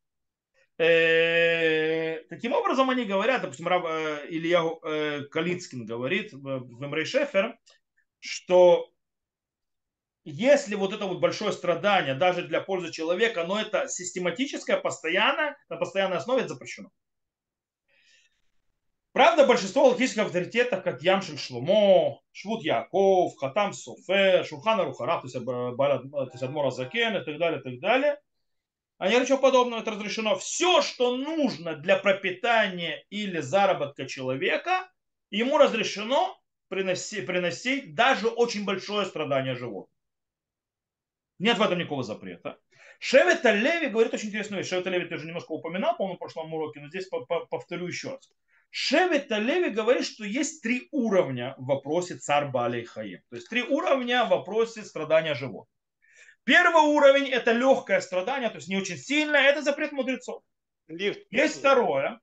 [0.77, 7.57] Э, таким образом они говорят, допустим, Рав, э, Илья э, Калицкин говорит в Мемрей Шефер,
[8.19, 8.91] что
[10.23, 15.77] если вот это вот большое страдание даже для пользы человека, но это систематическое, постоянное, на
[15.77, 16.89] постоянной основе это запрещено.
[19.13, 25.43] Правда, большинство логических авторитетов, как Ямшель Шлумо, Швуд Яков, Хатам Софер, Шурхана Рухара, то есть,
[25.43, 28.19] то есть Адмора Закен и так далее, и так далее,
[28.97, 30.35] а ничего подобного это разрешено.
[30.37, 34.89] Все, что нужно для пропитания или заработка человека,
[35.29, 39.93] ему разрешено приносить, приносить даже очень большое страдание животных.
[41.39, 42.57] Нет в этом никакого запрета.
[42.99, 44.69] Шевет Леви говорит очень интересную вещь.
[44.69, 47.07] Шевет Леви ты уже немножко упоминал, по-моему, в прошлом уроке, но здесь
[47.49, 48.31] повторю еще раз.
[48.71, 53.21] Шевет Леви говорит, что есть три уровня в вопросе царь Балей Хаим.
[53.29, 55.76] То есть три уровня в вопросе страдания животных.
[56.47, 60.41] Первый уровень– это легкое страдание, то есть не очень сильное, это запрет мудрецов.
[60.87, 61.19] Лифт.
[61.29, 62.21] Есть второе,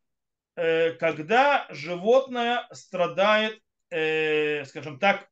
[0.57, 3.61] э, когда животное страдает,
[3.91, 5.29] э, скажем так,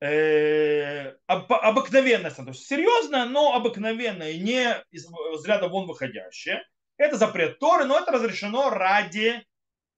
[0.00, 6.66] э, обыкновенное, то есть серьезное, но обыкновенное, не из взгляда вон выходящее.
[6.96, 9.46] Это запрет Торы, но это разрешено ради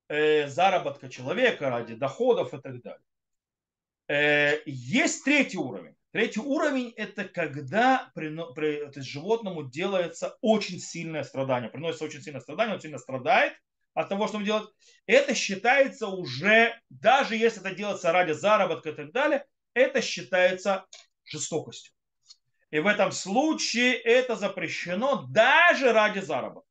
[0.09, 4.63] заработка человека, ради доходов и так далее.
[4.67, 5.95] Есть третий уровень.
[6.13, 12.21] Третий уровень– это когда прино, при, то есть животному делается очень сильное страдание, приносится очень
[12.21, 13.55] сильное страдание, он сильно страдает
[13.95, 14.69] от того, что он делает.
[15.07, 20.87] Это считается уже, даже если это делается ради заработка и так далее, это считается
[21.25, 21.95] жестокостью.
[22.71, 26.69] И в этом случае это запрещено даже ради заработка.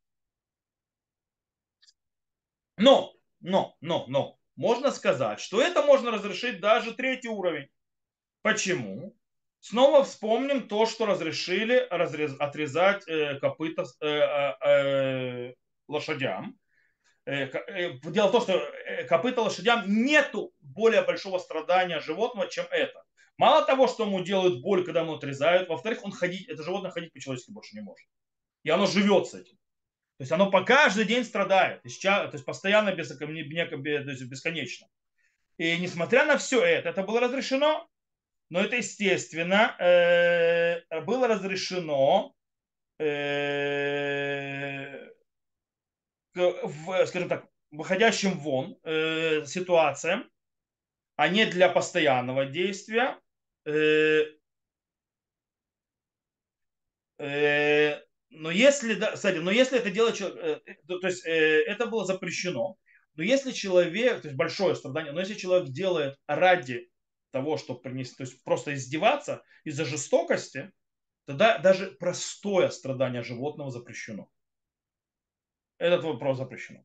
[2.77, 7.69] Но, но, но, но, можно сказать, что это можно разрешить даже третий уровень.
[8.43, 9.15] Почему?
[9.61, 15.53] Снова вспомним то, что разрешили разрез, отрезать э, копыта э, э, э
[15.87, 16.57] лошадям.
[17.25, 18.59] Э, э, дело в том, что
[19.07, 23.03] копыта лошадям нету более большого страдания животного, чем это.
[23.37, 27.13] Мало того, что ему делают боль, когда ему отрезают, во-вторых, он ходить, это животное ходить
[27.13, 28.07] по-человечески больше не может.
[28.63, 29.57] И оно живет с этим.
[30.17, 34.87] То есть оно по каждый день страдает, то есть постоянно бесконечно.
[35.57, 37.87] И несмотря на все это, это было разрешено
[38.51, 42.35] но это, естественно, э, было разрешено
[42.99, 45.07] э,
[46.35, 50.29] в, скажем так, выходящим вон э, ситуациям,
[51.15, 53.17] а не для постоянного действия.
[58.33, 62.77] Но если, кстати, но если это дело, то есть это было запрещено,
[63.13, 66.90] но если человек, то есть большое страдание, но если человек делает ради
[67.31, 70.71] того, чтобы принести, то есть просто издеваться из-за жестокости,
[71.25, 74.29] тогда даже простое страдание животного запрещено.
[75.77, 76.83] Этот вопрос запрещено.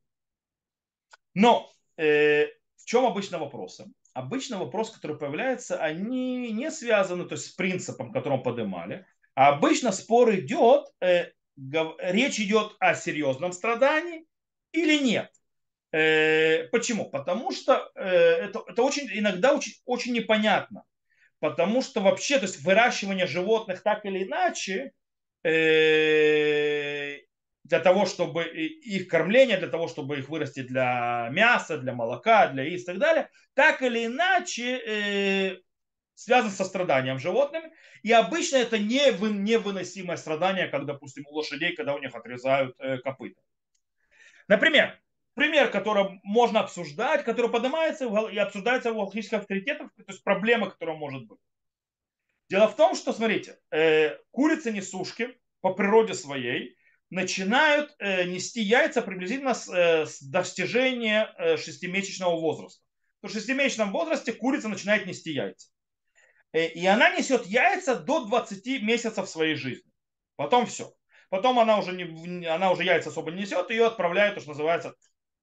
[1.35, 3.93] Но э, в чем обычно вопросы?
[4.15, 9.93] Обычно вопрос, который появляется, они не связаны то есть, с принципом, которым поднимали, а обычно
[9.93, 14.27] спор идет, э, речь идет о серьезном страдании
[14.73, 15.31] или нет.
[15.97, 17.09] Э, почему?
[17.09, 20.85] Потому что э, это, это очень, иногда очень, очень непонятно.
[21.41, 24.93] Потому что вообще, то есть выращивание животных так или иначе,
[25.43, 27.21] э,
[27.65, 32.65] для того, чтобы их кормление, для того, чтобы их вырасти для мяса, для молока, для
[32.65, 35.63] яиц и так далее, так или иначе
[36.15, 37.73] связан со страданием животными.
[38.03, 43.41] И обычно это не невыносимое страдание, как, допустим, у лошадей, когда у них отрезают копыта.
[44.47, 44.97] Например,
[45.37, 50.97] пример, который можно обсуждать, который поднимается и обсуждается в логических авторитетах, то есть проблема, которая
[50.97, 51.39] может быть.
[52.49, 56.77] Дело в том, что, смотрите, э, курицы несушки по природе своей
[57.11, 62.83] начинают э, нести яйца приблизительно с, э, с достижения э, шестимесячного возраста.
[63.21, 65.69] В шестимесячном возрасте курица начинает нести яйца.
[66.53, 69.91] Э, и она несет яйца до 20 месяцев своей жизни.
[70.37, 70.95] Потом все.
[71.29, 74.95] Потом она уже, не, она уже яйца особо не несет, ее отправляют, то, что называется,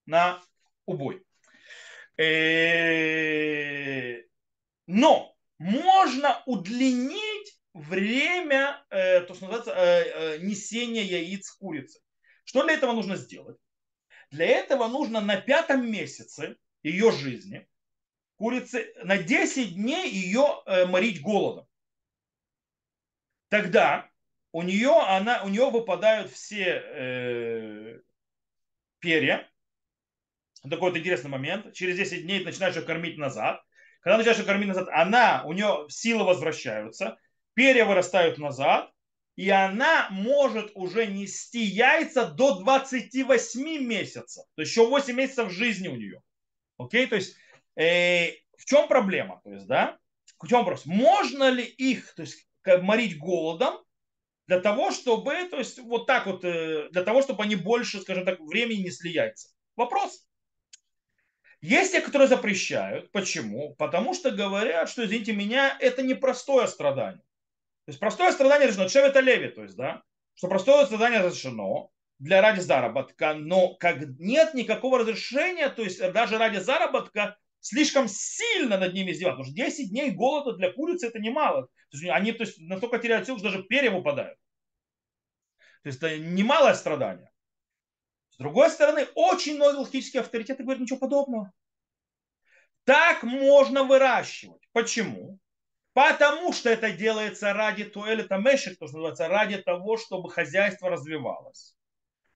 [0.06, 0.42] на
[0.86, 1.24] убой.
[2.18, 3.44] Э,
[4.88, 12.02] Но можно удлинить время, э, то, что называется, э, несения яиц курицы.
[12.44, 13.58] Что для этого нужно сделать?
[14.30, 17.68] Для этого нужно на пятом месяце ее жизни
[18.36, 21.68] курицы на 10 дней ее морить голодом.
[23.54, 24.10] Тогда
[24.52, 28.00] у нее, она, у нее выпадают все э,
[29.00, 29.48] перья.
[30.70, 31.74] Такой вот интересный момент.
[31.74, 33.62] Через 10 дней ты начинаешь ее кормить назад.
[34.00, 37.18] Когда начинаешь ее кормить назад, она, у нее силы возвращаются,
[37.54, 38.92] перья вырастают назад,
[39.36, 44.46] и она может уже нести яйца до 28 месяцев.
[44.56, 46.22] То есть еще 8 месяцев жизни у нее.
[46.78, 47.36] Окей, то есть
[47.76, 49.42] э, в чем проблема?
[49.44, 49.98] То есть, да,
[50.40, 50.86] в чем вопрос?
[50.86, 53.84] Можно ли их то есть, морить голодом
[54.48, 58.26] для того, чтобы, то есть, вот так вот, э, для того, чтобы они больше, скажем
[58.26, 59.50] так, времени несли яйца?
[59.76, 60.26] Вопрос.
[61.64, 63.10] Есть те, которые запрещают.
[63.14, 63.74] Почему?
[63.76, 67.24] Потому что говорят, что, извините меня, это не простое страдание.
[67.86, 68.90] То есть простое страдание разрешено.
[68.90, 70.04] Шевета леви, то есть, да,
[70.36, 76.38] что простое страдание разрешено для ради заработка, но как нет никакого разрешения, то есть даже
[76.38, 79.38] ради заработка слишком сильно над ними издеваться.
[79.38, 81.68] Потому что 10 дней голода для курицы это немало.
[81.92, 84.38] То есть они то есть, настолько теряют силу, что даже перья выпадают.
[85.84, 87.32] То есть это немалое страдание.
[88.34, 91.52] С другой стороны, очень много галактических авторитеты говорят ничего подобного.
[92.84, 94.62] Так можно выращивать.
[94.72, 95.38] Почему?
[95.94, 101.76] Потому что это делается ради туэлета мешек, то, что называется, ради того, чтобы хозяйство развивалось.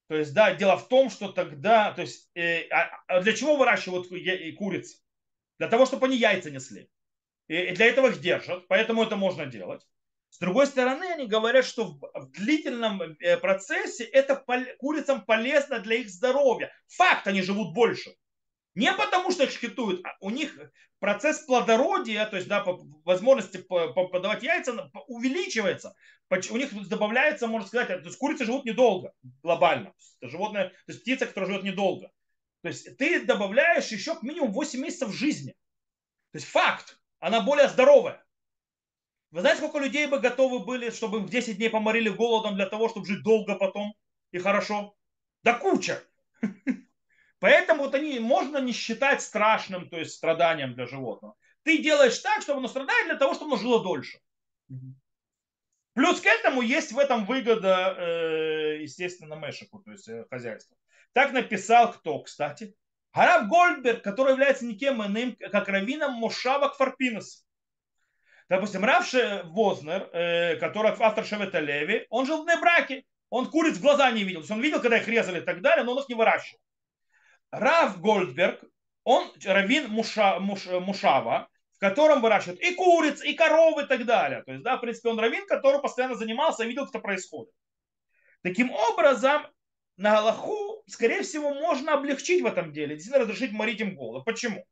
[0.08, 3.58] То есть, да, дело в том, что тогда, то есть, э, а, а для чего
[3.58, 4.08] выращивают
[4.58, 5.02] куриц?
[5.58, 6.92] Для того, чтобы они яйца несли.
[7.48, 9.86] И для этого их держат, поэтому это можно делать.
[10.30, 14.36] С другой стороны, они говорят, что в длительном э, процессе это
[14.80, 16.72] курицам полезно для их здоровья.
[16.88, 18.16] Факт, они живут больше.
[18.76, 20.56] Не потому, что их шхитуют, а у них
[21.00, 22.64] процесс плодородия, то есть да,
[23.06, 25.96] возможности подавать яйца увеличивается.
[26.30, 29.94] У них добавляется, можно сказать, то есть курицы живут недолго глобально.
[30.22, 32.12] Это животное, то есть птица, которая живет недолго.
[32.62, 35.54] То есть ты добавляешь еще минимум 8 месяцев жизни.
[36.32, 38.24] То есть факт, она более здоровая.
[39.32, 42.88] Вы знаете, сколько людей бы готовы были, чтобы в 10 дней поморили голодом для того,
[42.88, 43.94] чтобы жить долго потом
[44.32, 44.96] и хорошо?
[45.44, 46.02] Да куча.
[47.40, 51.36] Поэтому вот они можно не считать страшным, то есть страданием для животного.
[51.64, 54.20] Ты делаешь так, чтобы оно страдает для того, чтобы оно жило дольше.
[55.94, 60.78] Плюс к этому есть в этом выгода, э, естественно, Мешику, то есть э, хозяйству.
[61.14, 62.76] Так написал кто, кстати?
[63.14, 67.47] Гарав Гольдберг, который является никем иным, как раввином Мошава Кфарпинес.
[68.50, 69.06] Допустим, Рав
[69.46, 73.04] Вознер, э, который автор Шевета Леви, он жил в Небраке.
[73.30, 74.40] Он куриц в глаза не видел.
[74.40, 76.60] То есть он видел, когда их резали и так далее, но он их не выращивал.
[77.52, 78.64] Рав Гольдберг,
[79.04, 84.44] он раввин Муша, Муш, Мушава, в котором выращивают и куриц, и коровы и так далее.
[84.44, 87.54] То есть, да, в принципе, он раввин, который постоянно занимался и видел, что происходит.
[88.44, 89.46] Таким образом,
[89.98, 94.26] на Галаху, скорее всего, можно облегчить в этом деле, действительно разрешить морить им голод.
[94.26, 94.66] Почему?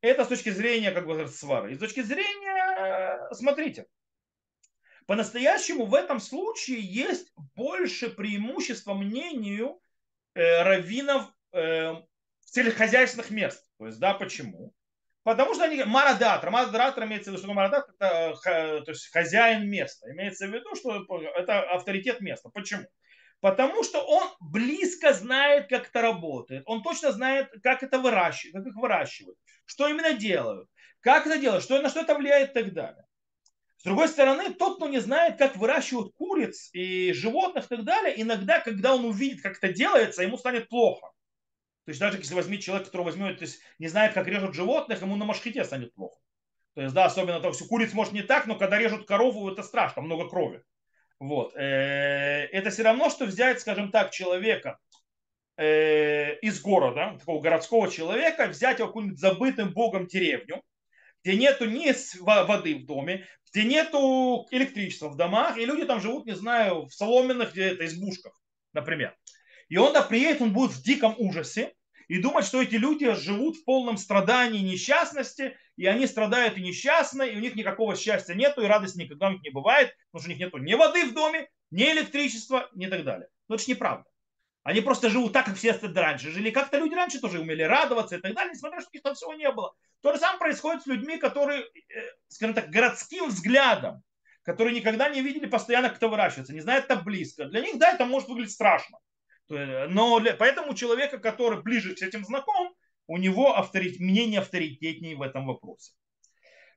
[0.00, 1.72] Это с точки зрения, как бы, свары.
[1.72, 2.63] И с точки зрения,
[3.32, 3.86] смотрите,
[5.06, 9.80] по-настоящему в этом случае есть больше преимущества мнению
[10.34, 11.94] э, раввинов э,
[12.40, 13.68] сельскохозяйственных мест.
[13.78, 14.74] То есть, да, почему?
[15.24, 16.50] Потому что они марадатор.
[16.50, 20.10] Марадатор имеется в виду, что марадатор это то есть хозяин места.
[20.12, 21.04] Имеется в виду, что
[21.36, 22.50] это авторитет места.
[22.50, 22.86] Почему?
[23.40, 26.62] Потому что он близко знает, как это работает.
[26.66, 30.68] Он точно знает, как это выращивают, как их выращивают, что именно делают,
[31.04, 33.04] как это делают, что, на что это влияет и так далее.
[33.76, 38.20] С другой стороны, тот, кто не знает, как выращивают куриц и животных и так далее,
[38.20, 41.08] иногда, когда он увидит, как это делается, ему станет плохо.
[41.84, 45.02] То есть даже если возьмет человек, который возьмет, то есть не знает, как режут животных,
[45.02, 46.18] ему на машхите станет плохо.
[46.74, 49.62] То есть, да, особенно то, что куриц может не так, но когда режут корову, это
[49.62, 50.62] страшно, много крови.
[51.20, 51.54] Вот.
[51.54, 54.78] Э, это все равно, что взять, скажем так, человека
[55.58, 60.62] э, из города, такого городского человека, взять его какую-нибудь забытым богом деревню,
[61.24, 66.26] где нету ни воды в доме, где нету электричества в домах, и люди там живут,
[66.26, 68.38] не знаю, в соломенных где-то избушках,
[68.74, 69.16] например.
[69.68, 71.72] И он да приедет, он будет в диком ужасе
[72.08, 76.62] и думать, что эти люди живут в полном страдании и несчастности, и они страдают и
[76.62, 80.20] несчастны, и у них никакого счастья нету, и радости никогда у них не бывает, потому
[80.20, 83.28] что у них нету ни воды в доме, ни электричества, ни так далее.
[83.48, 84.04] Но это же неправда.
[84.64, 86.50] Они просто живут так, как все раньше жили.
[86.50, 89.02] Как-то люди раньше тоже умели радоваться и так далее, несмотря на то, что у них
[89.02, 89.74] там всего не было.
[90.00, 91.64] То же самое происходит с людьми, которые, э,
[92.28, 94.02] скажем так, городским взглядом,
[94.42, 97.44] которые никогда не видели постоянно, кто выращивается, не знают это близко.
[97.44, 98.98] Для них, да, это может выглядеть страшно.
[99.48, 102.74] Но для, поэтому человека, который ближе к этим знаком,
[103.06, 105.92] у него авторит, мнение авторитетнее в этом вопросе.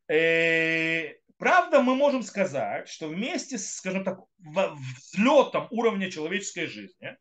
[0.10, 7.16] Э, правда, мы можем сказать, что вместе с, скажем так, взлетом уровня человеческой жизни, э,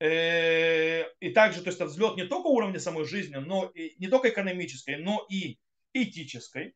[0.00, 4.96] и также, то есть, взлет не только уровня самой жизни, но и не только экономической,
[4.96, 5.58] но и
[5.92, 6.74] этической,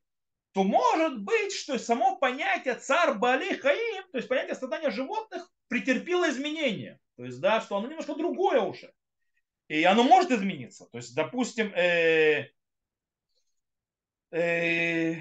[0.52, 6.28] то может быть, что само понятие цар Бали Хаим, то есть понятие страдания животных, претерпело
[6.28, 6.98] изменения.
[7.16, 8.92] То есть, да, что оно немножко другое уже.
[9.68, 10.86] И оно может измениться.
[10.92, 12.50] То есть, допустим, э,
[14.30, 15.16] э,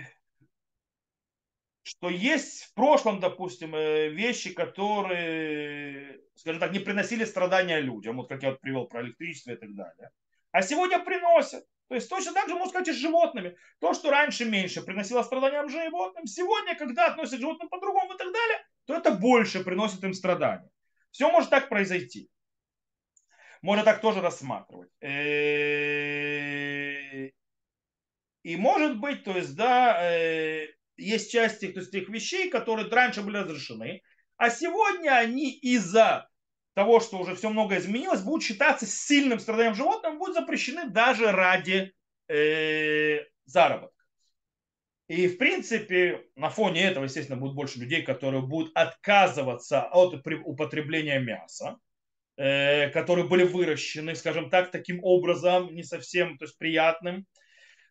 [1.84, 8.30] что есть в прошлом, допустим, э, вещи, которые, скажем так, не приносили страдания людям, вот
[8.30, 10.12] как я вот привел про электричество и так далее,
[10.52, 11.66] а сегодня приносят.
[11.88, 13.58] То есть точно так же можно сказать и с животными.
[13.80, 18.32] То, что раньше меньше приносило страдания животным, сегодня, когда относятся к животным по-другому и так
[18.32, 20.70] далее, то это больше приносит им страдания.
[21.12, 22.30] Все может так произойти.
[23.62, 24.90] Можно так тоже рассматривать.
[25.02, 26.22] Э,
[28.44, 30.68] и может быть, то есть, да, э,
[31.02, 34.02] есть части то есть, тех вещей, которые раньше были разрешены,
[34.38, 36.28] а сегодня они из-за
[36.74, 41.94] того, что уже все много изменилось, будут считаться сильным страданием животным, будут запрещены даже ради
[42.28, 44.02] э, заработка.
[45.08, 51.20] И, в принципе, на фоне этого, естественно, будет больше людей, которые будут отказываться от употребления
[51.20, 51.78] мяса,
[52.38, 57.26] э, которые были выращены, скажем так, таким образом, не совсем то есть, приятным.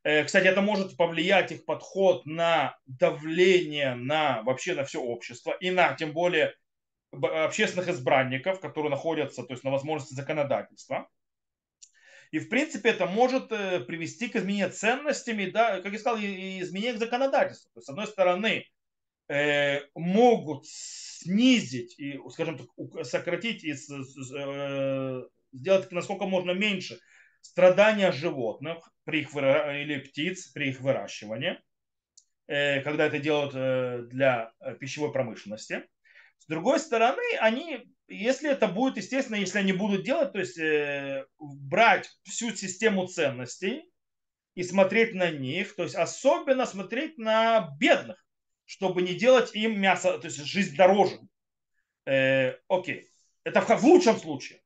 [0.02, 5.70] Э, кстати, это может повлиять их подход на давление на вообще на все общество и
[5.70, 6.54] на, тем более,
[7.12, 11.08] общественных избранников, которые находятся то есть, на возможности законодательства.
[12.30, 16.60] И, в принципе, это может э, привести к изменению ценностями, да, как я сказал, и
[16.60, 17.70] изменению к законодательству.
[17.74, 18.66] То есть, с одной стороны,
[19.28, 23.74] э, могут снизить и, скажем так, сократить и
[25.52, 27.00] сделать насколько можно меньше
[27.40, 31.60] страдания животных при их или птиц при их выращивании,
[32.46, 35.84] когда это делают для пищевой промышленности.
[36.40, 41.26] С другой стороны, они, если это будет, естественно, если они будут делать, то есть э,
[41.38, 43.84] брать всю систему ценностей
[44.54, 48.24] и смотреть на них, то есть особенно смотреть на бедных,
[48.64, 51.20] чтобы не делать им мясо, то есть жизнь дороже.
[52.06, 53.06] Э, окей,
[53.44, 54.60] это в, в лучшем случае.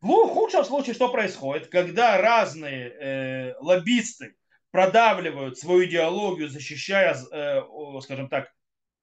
[0.00, 1.68] В худшем случае что происходит?
[1.68, 4.36] Когда разные э, лоббисты
[4.70, 7.62] продавливают свою идеологию, защищая, э,
[8.02, 8.52] скажем так,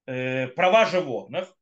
[0.06, 1.56] э, права животных,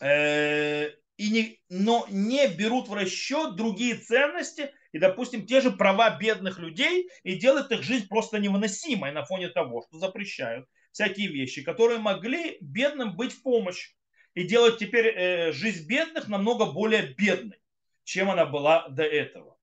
[0.00, 6.18] Э, и не, но не берут в расчет другие ценности и, допустим, те же права
[6.18, 11.62] бедных людей и делают их жизнь просто невыносимой на фоне того, что запрещают всякие вещи,
[11.62, 13.92] которые могли бедным быть в помощь
[14.34, 17.58] и делать теперь э, жизнь бедных намного более бедной,
[18.04, 19.56] чем она была до этого.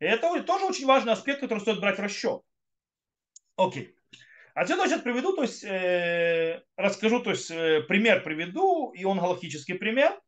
[0.00, 2.42] И это тоже очень важный аспект, который стоит брать в расчет.
[3.56, 3.94] Окей.
[4.54, 9.74] Отсюда сейчас приведу, то есть э, расскажу, то есть э, пример приведу, и он галактический
[9.74, 10.20] пример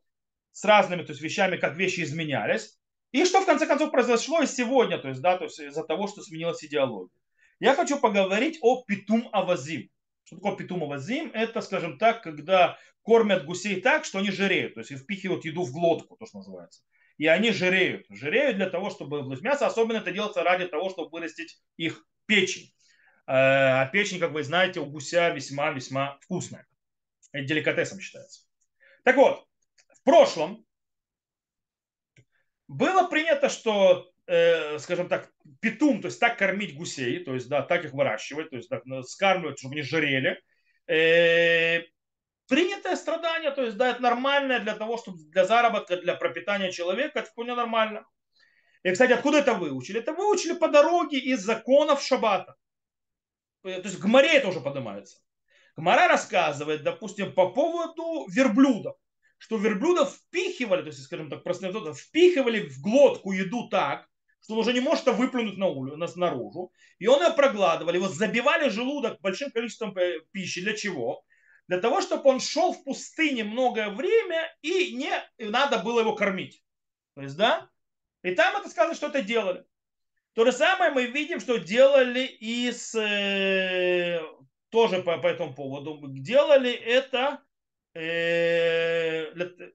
[0.51, 2.77] с разными то есть, вещами, как вещи изменялись.
[3.11, 6.07] И что в конце концов произошло и сегодня, то есть, да, то есть из-за того,
[6.07, 7.11] что сменилась идеология.
[7.59, 9.89] Я хочу поговорить о питум авазим.
[10.23, 11.31] Что такое питум авазим?
[11.33, 15.71] Это, скажем так, когда кормят гусей так, что они жиреют, то есть впихивают еду в
[15.71, 16.81] глотку, то, что называется.
[17.21, 18.07] И они жиреют.
[18.09, 22.73] Жиреют для того, чтобы мясо, особенно это делается ради того, чтобы вырастить их печень.
[23.27, 26.65] Э, а печень, как вы знаете, у гуся весьма-весьма вкусная.
[27.31, 28.41] Это деликатесом считается.
[29.03, 29.45] Так вот,
[29.93, 30.65] в прошлом
[32.67, 37.61] было принято, что, э, скажем так, питум, то есть так кормить гусей, то есть да,
[37.61, 40.41] так их выращивать, то есть ну, скармливать, чтобы они жрели.
[40.87, 41.83] Э,
[42.51, 47.19] принятое страдание, то есть да, это нормальное для того, чтобы для заработка, для пропитания человека,
[47.19, 48.05] это вполне нормально.
[48.83, 50.01] И, кстати, откуда это выучили?
[50.01, 52.57] Это выучили по дороге из законов шаббата.
[53.63, 55.19] Э, то есть в Гмаре это уже поднимается.
[55.77, 58.97] Гмара рассказывает, допустим, по поводу верблюдов,
[59.37, 64.09] что верблюдов впихивали, то есть, скажем так, простым впихивали в глотку еду так,
[64.43, 66.73] что он уже не может это выплюнуть на улицу, на, наружу.
[66.99, 70.61] И он ее прогладывали, его забивали желудок большим количеством э, пищи.
[70.61, 71.23] Для чего?
[71.67, 76.15] Для того, чтобы он шел в пустыне многое время и не и надо было его
[76.15, 76.63] кормить.
[77.15, 77.69] То есть, да?
[78.23, 79.65] И там это сказано, что это делали.
[80.33, 84.21] То же самое мы видим, что делали и с, э,
[84.69, 85.99] тоже по, по этому поводу.
[86.07, 87.43] Делали это
[87.93, 89.33] э,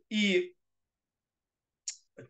[0.08, 0.54] и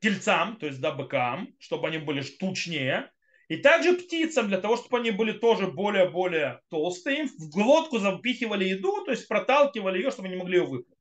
[0.00, 3.12] тельцам, то есть да, быкам, чтобы они были штучнее.
[3.48, 8.64] И также птицам, для того, чтобы они были тоже более-более толстые, им в глотку запихивали
[8.64, 10.96] еду, то есть проталкивали ее, чтобы они могли ее выпить.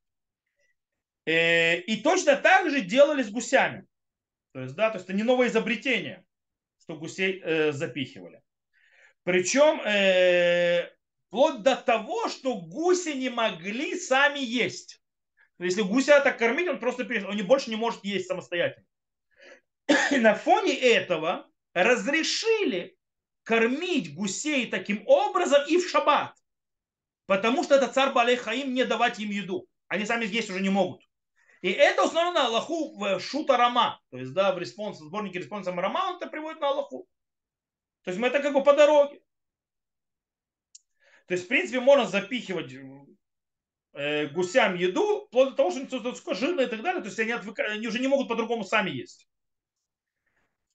[1.26, 3.86] Э, и точно так же делали с гусями.
[4.54, 6.24] То есть, да, то есть это не новое изобретение
[6.78, 8.44] что гусей э, запихивали.
[9.24, 10.96] Причем э,
[11.36, 15.02] Вплоть до того, что гуси не могли сами есть.
[15.60, 18.86] Если гуся так кормить, он просто он не, больше не может есть самостоятельно.
[20.12, 21.46] И на фоне этого
[21.76, 22.98] разрешили
[23.44, 26.36] кормить гусей таким образом и в шаббат.
[27.28, 29.68] Потому что это צער בעלי חיים не давать им еду.
[29.88, 31.04] Они сами есть уже не могут.
[31.62, 34.00] И это установлено на Алаху в שו״ת הרמ״א.
[34.10, 37.08] То есть, да, в респонс, в сборнике респонса Рама он это приводит на Алаху.
[38.04, 39.20] То есть мы это как бы по дороге.
[41.28, 42.72] То есть, в принципе, можно запихивать
[43.94, 47.02] э, гусям еду, вплоть до того, что они жирное и так далее.
[47.02, 47.60] То есть они, отвык...
[47.60, 49.28] они уже не могут по-другому сами есть.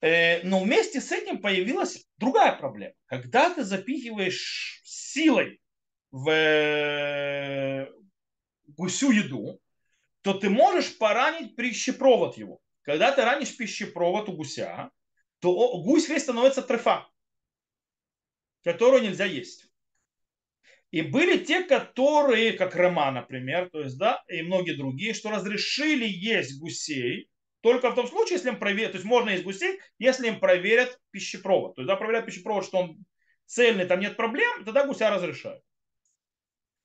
[0.00, 2.94] Э, но вместе с этим появилась другая проблема.
[3.06, 5.60] Когда ты запихиваешь силой
[6.10, 7.88] в э,
[8.68, 9.60] гусю еду,
[10.22, 12.60] то ты можешь поранить пищепровод его.
[12.82, 14.90] Когда ты ранишь пищепровод у гуся,
[15.40, 17.06] то гусь весь становится трефа,
[18.62, 19.66] которую нельзя есть.
[20.90, 26.06] И были те, которые, как Рома, например, то есть, да, и многие другие, что разрешили
[26.06, 27.30] есть гусей
[27.60, 30.98] только в том случае, если им проверят, то есть можно есть гусей, если им проверят
[31.10, 31.74] пищепровод.
[31.74, 33.04] То есть, да, проверяют пищепровод, что он
[33.46, 35.62] цельный, там нет проблем, тогда гуся разрешают.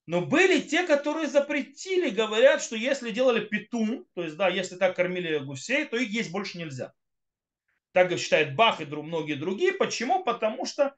[0.07, 4.95] Но были те, которые запретили, говорят, что если делали петун, то есть, да, если так
[4.95, 6.93] кормили гусей, то их есть больше нельзя.
[7.91, 9.71] Так считает Бах и многие другие.
[9.71, 10.23] Почему?
[10.23, 10.95] Потому что,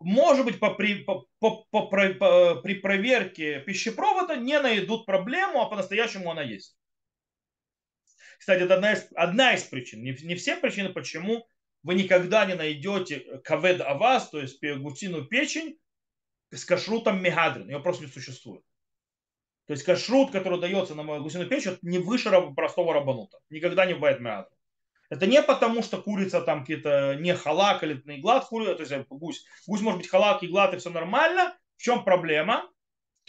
[0.00, 5.66] может быть, по, при, по, по, по, по, при проверке пищепровода не найдут проблему, а
[5.66, 6.76] по-настоящему она есть.
[8.40, 10.02] Кстати, это одна из, одна из причин.
[10.02, 11.46] Не, не все причины, почему
[11.82, 15.78] вы никогда не найдете кавед авас, то есть гусиную печень,
[16.50, 17.68] с кашрутом мегадрин.
[17.68, 18.62] Ее просто не существует.
[19.66, 23.38] То есть кашрут, который дается на гусиную печь, это не выше простого рабанута.
[23.50, 24.56] Никогда не бывает мегадрин.
[25.10, 28.92] Это не потому, что курица там какие-то не халак или не глад курица, то есть
[28.92, 29.44] э, гусь.
[29.66, 31.58] Гусь может быть халак и глад, и все нормально.
[31.76, 32.69] В чем проблема?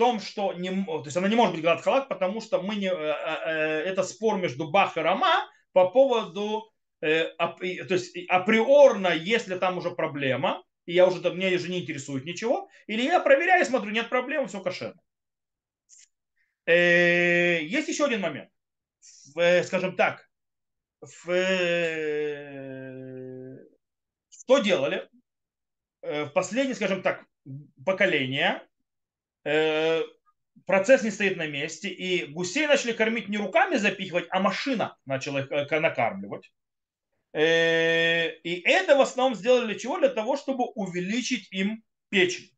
[0.02, 2.76] В том, что не, то есть она не может быть глад халак, потому что мы
[2.76, 9.60] не, э, э, это спор между Бах и Рама по поводу, то есть априорно, если
[9.60, 13.91] там уже проблема, и я уже, меня уже не интересует ничего, или я проверяю, смотрю,
[13.91, 14.99] нет проблем, все кошерно.
[16.66, 18.49] Э, есть еще один момент.
[19.38, 20.28] Э, скажем так,
[21.28, 21.38] э,
[24.32, 25.08] что делали
[26.02, 27.24] в последнее, скажем так,
[27.86, 28.68] поколение,
[29.44, 35.42] процесс не стоит на месте, и гусей начали кормить не руками запихивать, а машина начала
[35.42, 36.52] их накармливать.
[37.34, 40.00] Э, и это в основном сделали для чего?
[40.00, 42.52] Для того, чтобы увеличить им печень.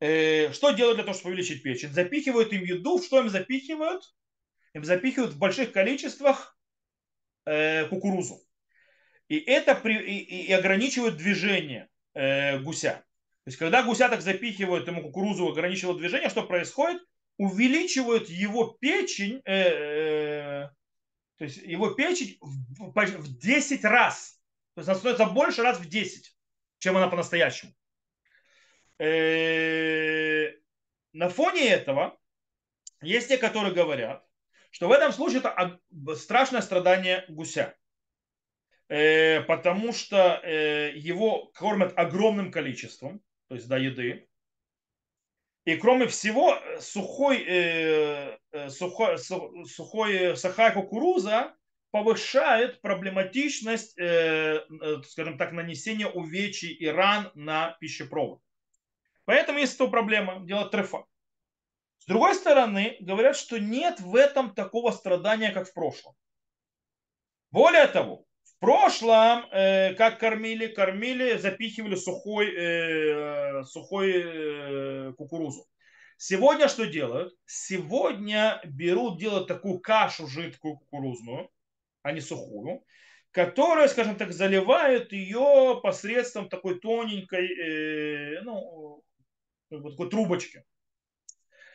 [0.00, 1.92] Э, что делают для того, чтобы увеличить печень?
[1.92, 3.02] Запихивают им еду.
[3.02, 4.02] Что им запихивают?
[4.72, 6.56] Им запихивают в больших количествах
[7.44, 8.40] э, кукурузу.
[9.28, 11.88] И это при, и, ограничивают движение
[12.64, 13.04] гуся.
[13.50, 17.02] Есть, когда гуся так запихивают ему кукурузу, ограничивают движение, что происходит?
[17.36, 20.70] Увеличивают его печень, то
[21.40, 24.40] есть его печень в, в 10 раз.
[24.74, 26.32] То есть она становится больше раз в 10,
[26.78, 27.72] чем она по-настоящему.
[29.00, 30.52] Э,
[31.12, 32.20] на фоне этого
[33.02, 34.24] есть те, которые говорят,
[34.70, 35.80] что в этом случае это
[36.14, 37.74] страшное страдание гуся.
[38.88, 43.20] Э, потому что э, его кормят огромным количеством,
[43.50, 44.28] то есть до еды.
[45.64, 51.56] И кроме всего, сухой, э, э сухой, сухой сахар кукуруза
[51.90, 58.40] повышает проблематичность, э, э, скажем так, нанесения увечий и ран на пищепровод.
[59.24, 61.04] Поэтому есть эта проблема, делать трефа.
[61.98, 66.14] С другой стороны, говорят, что нет в этом такого страдания, как в прошлом.
[67.50, 68.24] Более того,
[68.60, 75.66] прошлом, э, как кормили, кормили, запихивали сухой, э, сухой э, кукурузу.
[76.16, 77.34] Сегодня что делают?
[77.46, 81.50] Сегодня берут, делают такую кашу жидкую кукурузную,
[82.02, 82.84] а не сухую,
[83.30, 89.02] которая, скажем так, заливают ее посредством такой тоненькой, э, ну,
[89.70, 90.62] такой трубочки.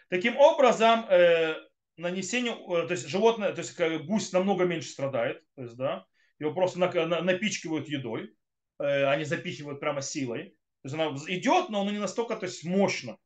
[0.10, 1.56] Таким образом, э,
[1.98, 6.06] нанесение, э, то есть животное, то есть гусь намного меньше страдает, то есть, да,
[6.40, 8.36] его просто напичкивают едой,
[8.80, 10.50] э, они запихивают прямо силой.
[10.82, 13.18] То есть она идет, но она не настолько то есть, мощно.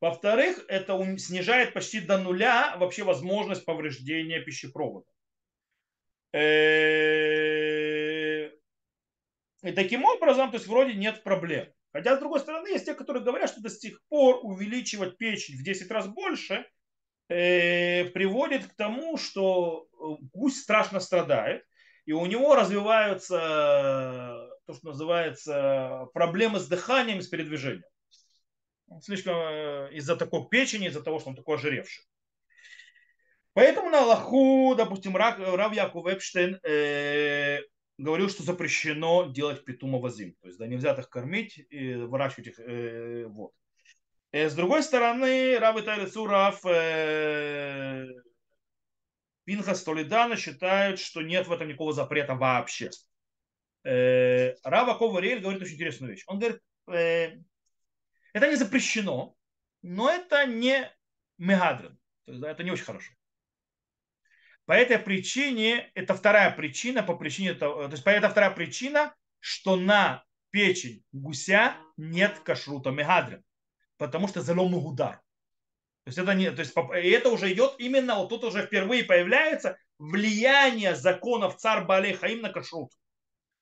[0.00, 5.06] Во-вторых, это снижает почти до нуля вообще возможность повреждения пищепровода.
[6.32, 6.46] Э,
[9.62, 11.66] и таким образом, то есть вроде нет проблем.
[11.92, 15.62] Хотя, с другой стороны, есть те, которые говорят, что до сих пор увеличивать печень в
[15.64, 16.66] 10 раз больше
[17.28, 19.88] э, приводит к тому, что
[20.34, 21.64] гусь страшно страдает
[22.06, 27.84] и у него развиваются то, что называется проблемы с дыханием с передвижением.
[29.02, 32.04] слишком э, из-за такой печени, из-за того, что он такой ожиревший.
[33.52, 37.60] Поэтому на Аллаху, допустим, Рав, Рав Яков Эпштейн э,
[37.98, 40.00] говорил, что запрещено делать питума.
[40.00, 42.60] То есть, да, нельзя их кормить и выращивать их.
[42.60, 43.52] Э, вот.
[44.32, 48.06] Э, с другой стороны, Рав Итайли Сурав э,
[49.46, 52.90] Пинхас Толидана считают, что нет в этом никакого запрета вообще.
[53.84, 56.24] Э, Рава Коварель говорит очень интересную вещь.
[56.26, 57.38] Он говорит, э,
[58.32, 59.36] это не запрещено,
[59.82, 60.90] но это не
[61.38, 61.96] мегадрин.
[62.24, 63.12] То есть, да, это не очень хорошо.
[64.64, 69.76] По этой причине, это вторая причина, по причине того, то есть это вторая причина, что
[69.76, 73.44] на печень гуся нет кашрута мегадрин,
[73.96, 75.20] потому что залом удар.
[76.06, 79.02] То есть это не, то есть и это уже идет именно, вот тут уже впервые
[79.02, 82.92] появляется влияние законов царь Балей Хаим на кашрут.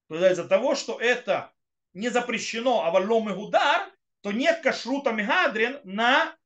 [0.08, 1.54] То есть из-за того, что это
[1.94, 3.90] не запрещено, а валом удар,
[4.20, 6.36] то нет кашрута мегадрин на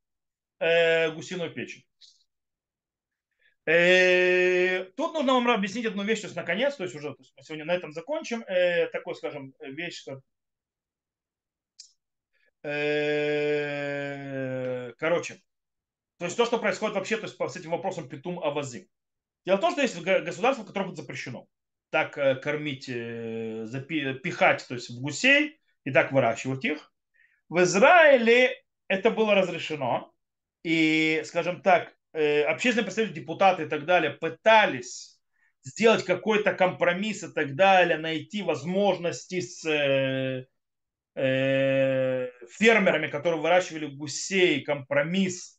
[0.60, 1.84] э, гусиную печень.
[3.66, 7.32] Э, тут нужно вам объяснить одну вещь, то есть наконец, то есть уже то есть
[7.36, 8.44] мы сегодня на этом закончим.
[8.44, 10.22] Э, такой, скажем, вещь, что
[12.62, 13.32] э,
[14.96, 15.42] короче,
[16.18, 18.86] то есть то, что происходит вообще то есть, с этим вопросом питум авазим.
[19.46, 21.46] Дело в том, что есть государство, котором это запрещено.
[21.90, 22.12] Так
[22.42, 26.92] кормить, пихать то есть в гусей и так выращивать их.
[27.48, 30.12] В Израиле это было разрешено.
[30.64, 35.20] И, скажем так, Э, общественные представители, депутаты и так далее пытались
[35.62, 40.46] сделать какой-то компромисс и так далее, найти возможности с э,
[41.14, 45.57] э, фермерами, которые выращивали гусей, компромисс,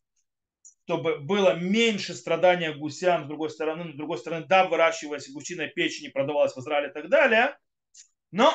[0.89, 6.05] чтобы было меньше страдания гусям, с другой стороны, с другой стороны, да, выращивалась гусиная печень
[6.05, 7.55] и продавалась в Израиле и так далее,
[8.31, 8.51] но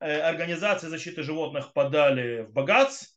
[0.00, 3.08] э, организации защиты животных подали в богатство,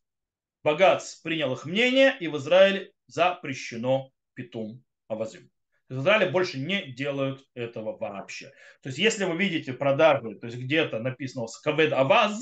[0.66, 5.49] Багац принял их мнение, и в Израиле запрещено питум авазим.
[5.88, 8.47] В Израиле больше не делают этого вообще.
[8.84, 12.38] То есть, если вы видите продажи, то есть где-то написано скавед аваз,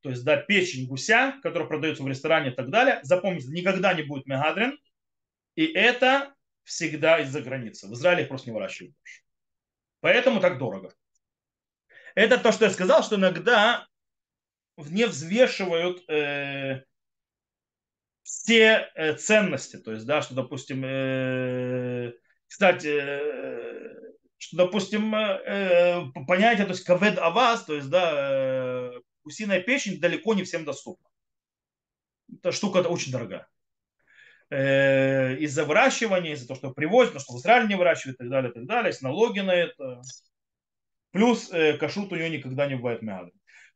[0.00, 4.04] то есть да, печень гуся, которая продается в ресторане и так далее, запомните, никогда не
[4.04, 4.78] будет мегадрин,
[5.54, 7.88] и это всегда из-за границы.
[7.88, 9.22] В Израиле их просто не выращивают больше.
[10.00, 10.92] Поэтому так дорого.
[12.14, 13.86] Это то, что я сказал, что иногда
[14.76, 16.84] не взвешивают э,
[18.22, 19.76] все э, ценности.
[19.76, 22.12] То есть, да, что, допустим, э,
[22.46, 23.94] кстати, э,
[24.38, 25.12] что, допустим,
[26.26, 28.92] понятие, то есть кавед аваз, то есть, да,
[29.22, 31.08] гусиная печень далеко не всем доступна.
[32.30, 33.48] Эта штука очень дорогая.
[34.50, 38.54] Из-за выращивания, из-за того, что привозят, что в Израиле не выращивают и так далее, и
[38.54, 40.02] так далее, есть налоги на это.
[41.12, 43.30] Плюс кашут у нее никогда не бывает мяда.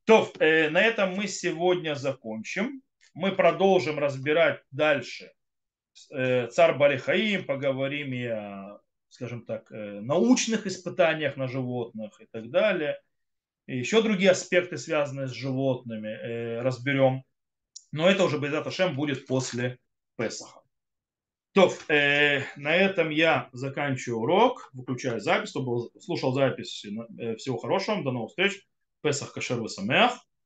[0.05, 2.83] То, на этом мы сегодня закончим
[3.19, 5.33] мы продолжим разбирать дальше
[6.11, 12.49] э, царь Балихаим, поговорим и о, скажем так, э, научных испытаниях на животных и так
[12.51, 13.01] далее.
[13.67, 17.25] И еще другие аспекты, связанные с животными, э, разберем.
[17.91, 19.79] Но это уже Безат Ашем будет после
[20.19, 20.61] Песаха.
[21.53, 26.85] То, э, на этом я заканчиваю урок, выключаю запись, чтобы слушал запись.
[27.39, 28.61] Всего хорошего, до новых встреч.
[29.01, 30.28] Песах Кашер Самеах.